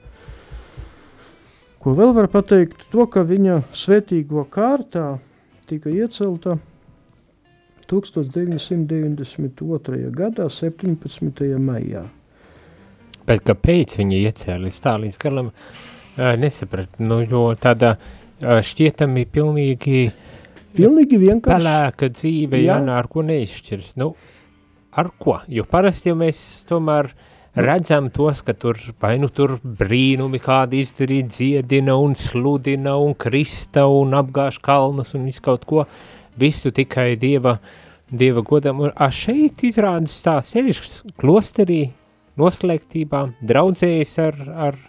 Ko 1.82 1.96
vēl 1.98 2.13
var 2.13 2.28
pateikt? 2.30 2.86
To, 2.94 3.08
ka 3.10 3.26
viņa 3.26 3.63
svētīgo 3.74 4.46
kārtā 4.54 5.17
tika 5.65 5.89
iecelta 5.89 6.62
1992. 7.89 10.13
gadā 10.13 10.46
17. 10.50 11.58
maijā. 11.58 12.21
Bet 13.32 13.46
kāpēc 13.48 13.96
viņi 14.02 14.22
iecēlis 14.28 14.84
tā 14.84 14.98
līdz 15.00 15.17
galam 15.24 15.54
nesaprat, 16.41 17.00
nu, 17.00 17.22
jo 17.24 17.46
tāda 17.56 17.96
uh, 17.96 18.60
šķietami 18.60 19.24
pilnīgi 19.32 20.02
Pilnīgi 20.76 21.17
vienkārši. 21.20 21.52
pelēka 21.52 22.08
dzīve, 22.12 22.60
Jā. 22.62 22.78
Jāna, 22.78 22.98
ar 23.00 23.08
ko 23.12 23.24
neizšķirs. 23.28 23.94
Nu, 24.00 24.13
ar 24.96 25.10
ko? 25.20 25.38
Jo 25.52 25.65
parasti 25.67 26.12
jau 26.12 26.17
mēs 26.20 26.39
tomēr 26.70 27.10
redzam 27.60 28.08
tos, 28.15 28.39
ka 28.48 28.56
tur 28.56 28.80
vai 29.04 29.17
nu 29.20 29.28
tur 29.28 29.58
brīnumi 29.63 30.39
kādi 30.44 30.80
izdarīt, 30.86 31.32
dziedina 31.36 31.98
un 32.00 32.15
sludina 32.15 32.98
un 33.04 33.15
krista 33.20 33.86
un 33.91 34.15
apgāž 34.15 34.62
kalnus 34.63 35.15
un 35.15 35.28
visu 35.28 35.44
kaut 35.44 35.65
ko, 35.67 35.86
visu 36.39 36.72
tikai 36.72 37.17
Dieva, 37.20 37.58
dieva 38.12 38.44
godam. 38.48 38.80
Un 38.88 38.94
a, 38.96 39.10
šeit 39.12 39.63
izrādas 39.67 40.15
tā 40.24 40.38
sevišķi 40.44 41.17
klosterī, 41.20 41.82
noslēgtībā, 42.39 43.26
draudzējas 43.48 44.15
ar, 44.24 44.39
ar, 44.70 44.80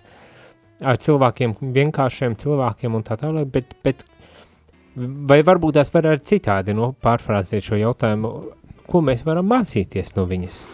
ar 0.83 1.00
cilvēkiem, 1.02 1.57
vienkāršiem 1.74 2.37
cilvēkiem 2.40 2.98
un 2.98 3.07
tā 3.07 3.18
tālāk, 3.20 3.50
bet, 3.55 3.74
bet 3.85 4.05
vai 4.96 5.40
varbūt 5.46 5.78
tās 5.78 5.92
var 5.94 6.12
arī 6.12 6.24
citādi 6.28 6.76
no, 6.76 6.92
pārfrāzēt 7.02 7.70
šo 7.70 7.81
jautājumu, 7.81 8.33
ko 8.88 9.02
mēs 9.05 9.24
varam 9.26 9.48
mācīties 9.50 10.14
no 10.18 10.26
viņas? 10.28 10.64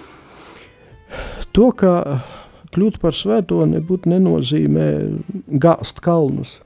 To, 1.57 1.70
ka 1.72 2.20
kļūt 2.74 2.98
par 3.00 3.16
svēto 3.16 3.62
nebūtu 3.68 4.11
nenozīmē 4.12 4.88
gāzt 5.62 6.02
kalnus, 6.04 6.59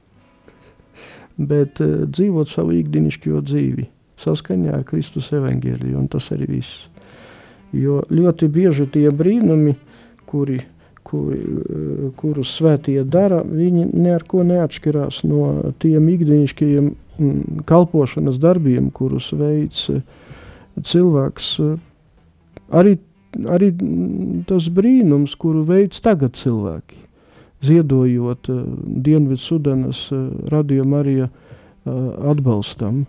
bet 1.38 1.80
uh, 1.82 2.02
dzīvot 2.10 2.50
savu 2.50 2.74
ikdienišķo 2.80 3.42
dzīvi 3.46 3.86
saskaņā 4.22 4.74
ar 4.78 4.82
Kristus 4.86 5.30
evaņģēliju, 5.34 5.98
un 5.98 6.08
tas 6.10 6.28
arī 6.34 6.48
viss. 6.58 6.86
Jo 7.72 8.02
ļoti 8.12 8.48
bieži 8.52 8.86
tie 8.92 9.08
brīnumi, 9.14 9.72
kuri, 10.32 10.62
kuri, 11.04 11.38
eh, 11.38 12.10
kurus 12.16 12.56
svētie 12.56 13.02
dara, 13.04 13.42
viņi 13.44 13.90
neko 13.92 14.44
neatšķirās 14.48 15.22
no 15.28 15.72
tiem 15.82 16.08
ikdienišķajiem 16.14 16.88
mm, 16.88 17.62
kalpošanas 17.68 18.40
darbiem, 18.42 18.90
kurus 18.94 19.30
veids 19.36 19.88
eh, 19.92 20.02
cilvēks. 20.80 21.54
eh, 21.60 21.80
Arī, 22.72 22.96
arī 23.52 23.68
mm, 23.76 24.44
tas 24.48 24.70
brīnums, 24.72 25.34
kuru 25.36 25.66
veids 25.68 26.00
tagad 26.00 26.38
cilvēki, 26.40 26.96
ziedojot 27.62 28.48
uh, 28.48 28.62
Dienvidu 29.04 29.36
Sudanas 29.38 30.06
uh, 30.10 30.30
radio 30.48 30.86
Marija 30.88 31.28
atbalstam. 32.30 33.02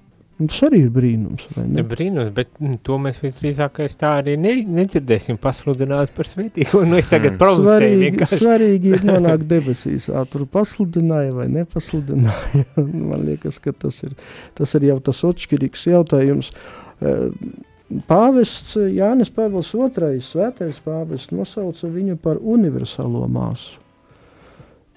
Tas 0.50 0.64
arī 0.68 0.80
ir 0.86 0.90
brīnums, 0.96 1.46
vai 1.56 1.64
ne? 1.70 1.84
Brīnums, 1.88 2.32
bet 2.36 2.50
mm, 2.60 2.78
to 2.88 2.98
mēs 3.02 3.20
visdrīzākais 3.24 3.96
tā 4.02 4.12
arī 4.22 4.34
ne, 4.40 4.54
nedzirdēsim 4.80 5.38
pasludināt 5.42 6.14
par 6.16 6.26
svētīgo. 6.30 6.82
Nu, 6.88 6.98
es 7.02 7.12
tagad 7.12 7.34
Mm. 7.36 7.42
provocēju 7.42 7.68
Svarīgi, 7.74 8.00
vienkārši. 8.08 8.40
svarīgi 8.42 8.94
ir 8.98 9.06
nonākt 9.12 9.46
debesīs. 9.52 10.10
Ā, 10.10 10.24
Tur 10.34 10.46
pasludināja 10.50 11.34
vai 11.38 11.48
nepasludināja. 11.54 12.64
Man 13.12 13.28
liekas, 13.28 13.60
ka 13.64 13.72
tas 13.86 14.02
ir, 14.08 14.16
tas 14.58 14.74
ir 14.80 14.90
jau 14.90 15.00
tas 15.04 15.22
atšķirīgs 15.30 15.88
jautājums. 15.92 16.52
Pāvests 18.10 18.74
Jānis 18.96 19.30
Pāvils 19.34 19.70
II, 19.76 20.18
svētais 20.24 20.80
pāvests, 20.82 21.30
nosauca 21.36 21.90
viņu 21.94 22.16
par 22.24 22.40
universālo 22.42 23.28
māsu. 23.30 23.78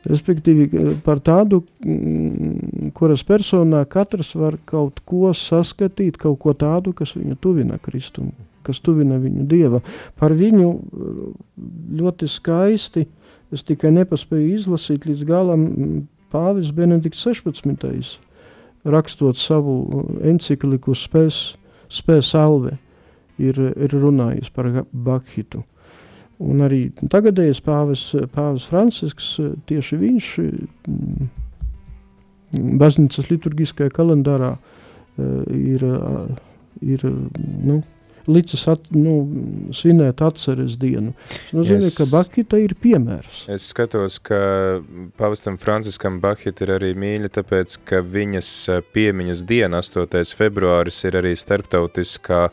Respektīvi, 0.07 0.69
par 1.03 1.19
tādu, 1.25 1.65
mm, 1.83 2.93
kuras 2.95 3.25
personā 3.27 3.83
katrs 3.91 4.35
var 4.39 4.59
kaut 4.65 5.01
ko 5.09 5.33
saskatīt, 5.35 6.21
kaut 6.23 6.39
ko 6.45 6.55
tādu, 6.55 6.95
kas 6.95 7.17
viņu 7.19 7.35
tuvina 7.43 7.81
Kristumu, 7.83 8.33
kas 8.67 8.79
tuvina 8.79 9.19
viņu 9.19 9.47
Dieva. 9.51 9.83
Par 10.15 10.37
viņu 10.37 10.73
eh, 10.73 11.23
ļoti 11.99 12.31
skaisti 12.31 13.07
Es 13.55 13.63
tikai 13.63 13.93
nepaspēju 13.95 14.55
izlasīt 14.57 15.07
līdz 15.07 15.23
galam 15.27 15.67
pāvis 16.35 16.73
Benedikts 16.75 17.23
16. 17.23 18.17
rakstot 18.87 19.39
savu 19.39 19.77
encikliku 20.27 20.97
spēs, 20.99 21.55
spēs 21.87 22.33
alve, 22.39 22.75
ir, 23.39 23.61
ir 23.71 23.95
runājis 23.95 24.51
par 24.51 24.71
Bakhitu. 24.91 25.63
Un 26.45 26.61
arī 26.67 26.81
tagadējais 27.01 27.63
pāvis, 27.65 28.11
pāvis 28.35 28.67
Francisks, 28.69 29.35
tieši 29.69 30.01
viņš 30.03 30.31
baznīcas 32.57 33.31
liturgiskajā 33.31 33.93
kalendārā 33.97 34.53
ir, 35.17 35.85
ir 36.85 37.05
nu, 37.07 37.81
licis 38.27 38.65
at, 38.71 38.89
nu, 38.95 39.15
svinēt 39.77 40.23
atceres 40.25 40.77
dienu. 40.81 41.15
Tas 41.31 41.55
nozīmē, 41.57 41.87
yes. 41.87 41.99
ka 41.99 42.07
Bakita 42.11 42.61
ir 42.63 42.75
piemērs. 42.83 43.45
Es 43.53 43.69
skatos, 43.73 44.19
ka 44.23 44.39
pavastam 45.21 45.59
Franciskam 45.63 46.19
Bakita 46.23 46.67
ir 46.67 46.75
arī 46.79 46.93
mīļa, 46.99 47.33
tāpēc, 47.39 47.79
ka 47.87 48.03
viņas 48.03 48.51
piemiņas 48.95 49.47
diena, 49.49 49.83
8. 49.85 50.35
februāris, 50.39 51.05
ir 51.09 51.21
arī 51.23 51.37
starptautiskā 51.39 52.49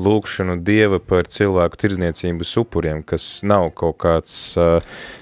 lūkšanu 0.00 0.58
Dieva 0.66 1.00
par 1.02 1.28
cilvēku 1.30 1.80
tirdzniecības 1.80 2.56
upuriem, 2.62 3.04
kas 3.06 3.28
nav 3.46 3.70
kaut 3.78 4.00
kāds 4.02 4.34
uh, 4.58 4.80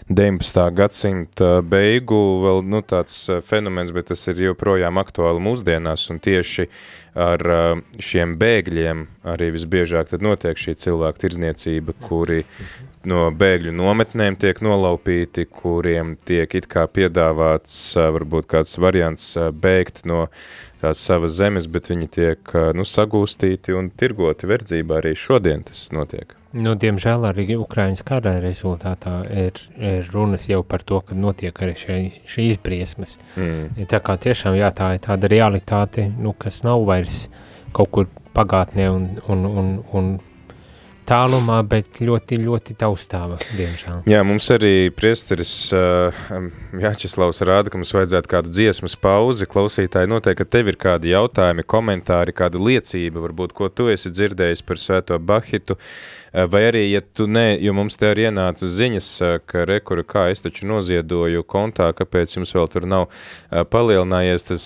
19. 0.09 0.63
gadsimta 0.79 1.59
beigu 1.61 2.19
vēl 2.47 2.63
nu, 2.65 2.81
tāds 2.87 3.27
fenomens, 3.45 3.93
bet 3.93 4.09
tas 4.13 4.25
ir 4.31 4.41
joprojām 4.49 5.01
aktuāli 5.03 5.43
mūsdienās 5.45 6.09
un 6.15 6.23
tieši 6.25 6.69
ar 7.19 7.43
šiem 8.03 8.37
bēgļiem 8.39 9.07
arī 9.33 9.51
visbiežāk 9.57 10.13
tad 10.13 10.23
notiek 10.25 10.59
šī 10.59 10.77
cilvēku 10.79 11.25
tirdzniecība, 11.25 11.97
kuri 12.05 12.45
no 13.09 13.29
bēgļu 13.35 13.73
nometnēm 13.77 14.37
tiek 14.41 14.61
nolaupīti, 14.65 15.47
kuriem 15.51 16.17
tiek 16.29 16.55
it 16.59 16.69
kā 16.71 16.87
piedāvāts 16.91 17.97
varbūt 17.97 18.49
kāds 18.51 18.79
variants 18.83 19.31
bēgt 19.63 20.05
no 20.09 20.27
tās 20.81 21.03
savas 21.03 21.37
zemes, 21.39 21.69
bet 21.71 21.91
viņi 21.91 22.09
tiek 22.15 22.53
nu, 22.77 22.87
sagūstīti 22.87 23.75
un 23.77 23.91
tirgoti 23.91 24.49
verdzībā 24.49 25.01
arī 25.01 25.15
šodien 25.19 25.65
tas 25.69 25.89
notiek. 25.95 26.35
Nu, 26.57 26.73
diemžēl 26.81 27.27
arī 27.29 27.45
Ukraiņas 27.61 28.05
kara 28.09 28.39
rezultātā 28.41 29.19
ir, 29.29 29.59
ir 29.77 30.07
runas 30.15 30.47
jau 30.49 30.63
par 30.65 30.81
to, 30.81 31.03
ka 31.05 31.17
notiek 31.17 31.53
arī 31.53 31.75
šie, 31.77 31.99
šīs 32.25 32.57
briesmas. 32.65 33.19
Mm. 33.37 33.85
Tā 33.91 34.01
kā 34.05 34.17
tiešām 34.17 34.57
jā, 34.57 34.71
tā 34.73 34.95
ir 34.97 35.03
tāda 35.05 35.29
realitāte, 35.29 36.07
nu, 36.17 36.33
kas 36.33 36.63
nav 36.65 36.87
vairs 36.89 37.27
kaut 37.77 37.93
kur 37.93 38.09
pagātnē 38.33 38.89
un, 38.89 39.05
un, 39.29 39.45
un, 39.45 39.69
un 39.93 40.09
tālumā, 41.09 41.59
bet 41.69 42.01
ļoti, 42.05 42.39
ļoti 42.45 42.77
taustāva, 42.79 43.39
diemžēl. 43.57 44.03
Jā, 44.09 44.21
mums 44.27 44.49
arī 44.55 44.91
priesteris 44.95 45.55
uh, 45.77 46.29
Jāčeslavs 46.79 47.43
rāda, 47.49 47.73
ka 47.73 47.81
mums 47.81 47.95
vajadzētu 47.97 48.33
kādu 48.35 48.53
dziesmas 48.53 48.99
pauzi. 49.01 49.49
Klausītāji 49.51 50.13
noteikti, 50.13 50.43
ka 50.43 50.53
tev 50.59 50.73
ir 50.73 50.79
kādi 50.81 51.15
jautājumi, 51.15 51.67
komentāri, 51.69 52.37
kāda 52.37 52.61
liecība, 52.63 53.25
varbūt, 53.25 53.57
ko 53.57 53.73
tu 53.73 53.89
esi 53.93 54.13
dzirdējis 54.15 54.65
par 54.69 54.81
svēto 54.81 55.19
Bahitu. 55.19 55.79
Uh, 55.79 56.19
vai 56.33 56.63
arī, 56.69 56.85
ja 56.93 57.01
tu 57.01 57.27
ne, 57.27 57.57
jo 57.61 57.73
mums 57.77 57.97
te 57.97 58.11
arī 58.13 58.29
ienāca 58.29 58.67
ziņas, 58.69 59.09
eh, 59.23 59.39
ka 59.47 59.65
rekura, 59.69 60.05
kā 60.05 60.29
es 60.33 60.43
taču 60.45 60.67
noziedoju 60.69 61.45
kontā, 61.49 61.91
kāpēc 61.97 62.37
jums 62.37 62.53
vēl 62.55 62.69
tur 62.73 62.87
nav 62.87 63.07
eh, 63.09 63.65
palielinājies 63.65 64.49
tas 64.49 64.65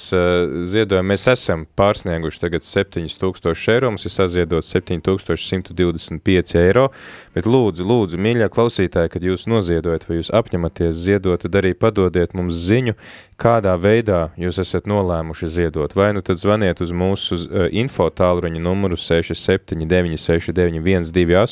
ziedojumi. 0.73 1.13
Mēs 1.13 1.27
esam 1.33 1.67
pārsnieguši 1.79 2.43
tagad 2.43 2.67
7000 2.67 3.73
eiro, 3.73 3.91
mums 3.93 4.07
ir 4.07 4.15
saziedot 4.15 4.67
7125 4.67 6.57
eiro, 6.61 6.89
bet 7.35 7.47
lūdzu, 7.47 7.87
lūdzu, 7.87 8.19
mīļā 8.19 8.49
klausītāji, 8.53 9.13
kad 9.13 9.27
jūs 9.27 9.47
noziedojat 9.51 10.09
vai 10.09 10.19
jūs 10.21 10.33
apņematies 10.35 10.97
ziedot, 10.97 11.43
tad 11.43 11.61
arī 11.63 11.75
padodiet 11.79 12.35
mums 12.39 12.59
ziņu, 12.69 12.97
kādā 13.43 13.75
veidā 13.81 14.31
jūs 14.39 14.61
esat 14.63 14.87
nolēmuši 14.91 15.49
ziedot. 15.51 15.95
Vai 15.99 16.13
nu 16.15 16.23
tad 16.25 16.39
zvaniet 16.39 16.83
uz 16.85 16.93
mūsu 16.95 17.39
info 17.75 18.09
tālruņa 18.11 18.63
numuru 18.63 18.99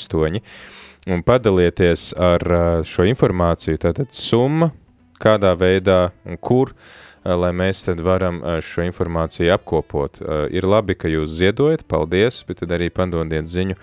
67969128 0.08 0.88
un 1.06 1.22
padalieties 1.24 2.10
ar 2.20 2.44
šo 2.86 3.06
informāciju, 3.08 3.78
tātad 3.80 4.12
summa, 4.16 4.70
kādā 5.20 5.54
veidā 5.58 6.10
un 6.28 6.38
kur, 6.40 6.74
lai 7.24 7.52
mēs 7.56 7.84
tad 7.86 8.00
varam 8.04 8.40
šo 8.64 8.84
informāciju 8.86 9.52
apkopot. 9.56 10.20
Ir 10.52 10.68
labi, 10.68 10.96
ka 10.96 11.10
jūs 11.10 11.32
ziedojat, 11.40 11.86
paldies, 11.88 12.42
bet 12.48 12.62
tad 12.62 12.76
arī 12.76 12.90
padodiet 12.92 13.48
ziņu, 13.50 13.78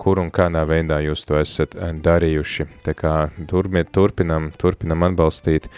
kur 0.00 0.20
un 0.22 0.30
kādā 0.32 0.62
veidā 0.68 1.00
jūs 1.04 1.26
to 1.28 1.36
esat 1.40 1.76
darījuši. 2.04 2.66
Tā 2.86 2.94
kā 2.96 3.14
turpinam, 3.50 4.50
turpinam, 4.56 5.04
atbalstīt 5.10 5.68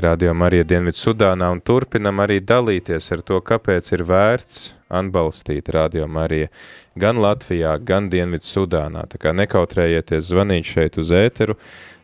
Radio 0.00 0.34
Marija 0.36 0.66
Dienvidu 0.68 1.00
Sudānā 1.00 1.50
un 1.54 1.62
turpinam 1.64 2.20
arī 2.24 2.40
dalīties 2.44 3.10
ar 3.16 3.24
to, 3.24 3.40
kāpēc 3.44 3.90
ir 3.96 4.04
vērts 4.08 4.60
atbalstīt 4.90 5.70
Radio 5.74 6.08
Marija 6.10 6.50
gan 7.00 7.20
Latvijā, 7.22 7.76
gan 7.84 8.10
Dienvidu 8.12 8.46
Sudānā. 8.46 9.06
Tā 9.08 9.20
kā 9.22 9.32
nekautrējieties 9.36 10.30
zvanīt 10.32 10.68
šeit 10.72 10.98
uz 11.00 11.12
ēteru, 11.14 11.56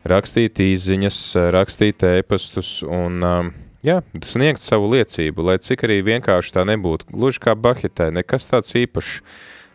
rakstīt 0.07 0.61
īziņas, 0.63 1.21
rakstīt 1.53 2.05
ēpastus 2.07 2.79
un 2.87 3.23
um, 3.27 3.53
jā, 3.85 3.99
sniegt 4.25 4.63
savu 4.63 4.89
liecību, 4.95 5.45
lai 5.49 5.57
cik 5.63 5.85
arī 5.87 5.99
vienkārši 6.07 6.55
tā 6.55 6.65
nebūtu, 6.67 7.09
gluži 7.13 7.43
kā 7.43 7.55
Bahitē, 7.59 8.09
nekas 8.15 8.49
tāds 8.51 8.75
īpašs, 8.79 9.19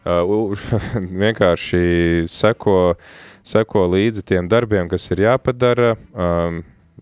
vienkārši 1.24 2.26
seko, 2.30 2.94
seko 3.46 3.86
līdzi 3.92 4.22
tiem 4.26 4.48
darbiem, 4.50 4.88
kas 4.90 5.10
ir 5.10 5.24
jāpadara, 5.26 5.96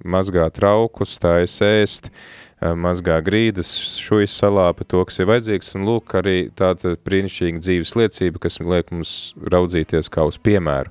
mazgā 0.05 0.47
traukus, 0.53 1.17
stājas 1.19 1.59
ēst, 1.65 2.11
mazgā 2.61 3.21
grīdas, 3.25 3.73
šujas 4.01 4.37
salāpa 4.43 4.85
to, 4.89 5.05
kas 5.05 5.21
ir 5.21 5.29
vajadzīgs, 5.29 5.75
un 5.77 5.87
lūk 5.89 6.17
arī 6.21 6.39
tāda 6.57 6.97
brīnišķīga 7.05 7.59
dzīves 7.61 7.97
liecība, 7.97 8.39
kas 8.41 8.61
liek 8.65 8.93
mums 8.93 9.35
raudzīties 9.37 10.09
kā 10.13 10.25
uz 10.29 10.41
piemēru. 10.41 10.89